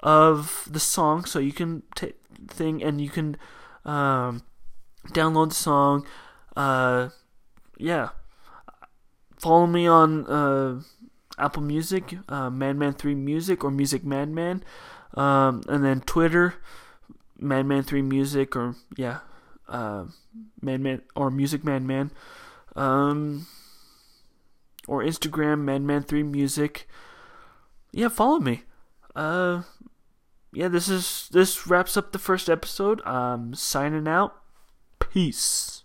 of 0.00 0.68
the 0.70 0.80
song 0.80 1.24
so 1.24 1.38
you 1.40 1.52
can 1.52 1.82
take 1.94 2.16
thing 2.48 2.82
and 2.82 3.00
you 3.00 3.10
can 3.10 3.36
um, 3.84 4.44
download 5.08 5.48
the 5.48 5.54
song. 5.56 6.06
Uh, 6.56 7.08
yeah, 7.76 8.10
follow 9.38 9.66
me 9.66 9.88
on 9.88 10.26
uh, 10.26 10.80
Apple 11.36 11.62
Music, 11.62 12.16
uh, 12.28 12.48
Madman3 12.48 13.16
Music 13.16 13.64
or 13.64 13.72
Music 13.72 14.04
Madman, 14.04 14.62
um, 15.14 15.62
and 15.68 15.84
then 15.84 16.00
Twitter, 16.02 16.54
Madman3 17.42 18.04
Music 18.04 18.54
or 18.54 18.76
yeah, 18.96 19.18
uh, 19.68 20.04
Madman 20.62 21.02
or 21.16 21.30
Music 21.30 21.64
Madman. 21.64 22.12
Um, 22.76 23.46
or 24.86 25.02
Instagram, 25.02 25.64
Madman3Music. 25.64 26.84
Yeah, 27.92 28.08
follow 28.08 28.40
me. 28.40 28.64
Uh, 29.14 29.62
yeah, 30.52 30.68
this 30.68 30.88
is 30.88 31.28
this 31.32 31.66
wraps 31.66 31.96
up 31.96 32.12
the 32.12 32.18
first 32.18 32.50
episode. 32.50 33.04
Um, 33.06 33.54
signing 33.54 34.08
out. 34.08 34.34
Peace. 34.98 35.83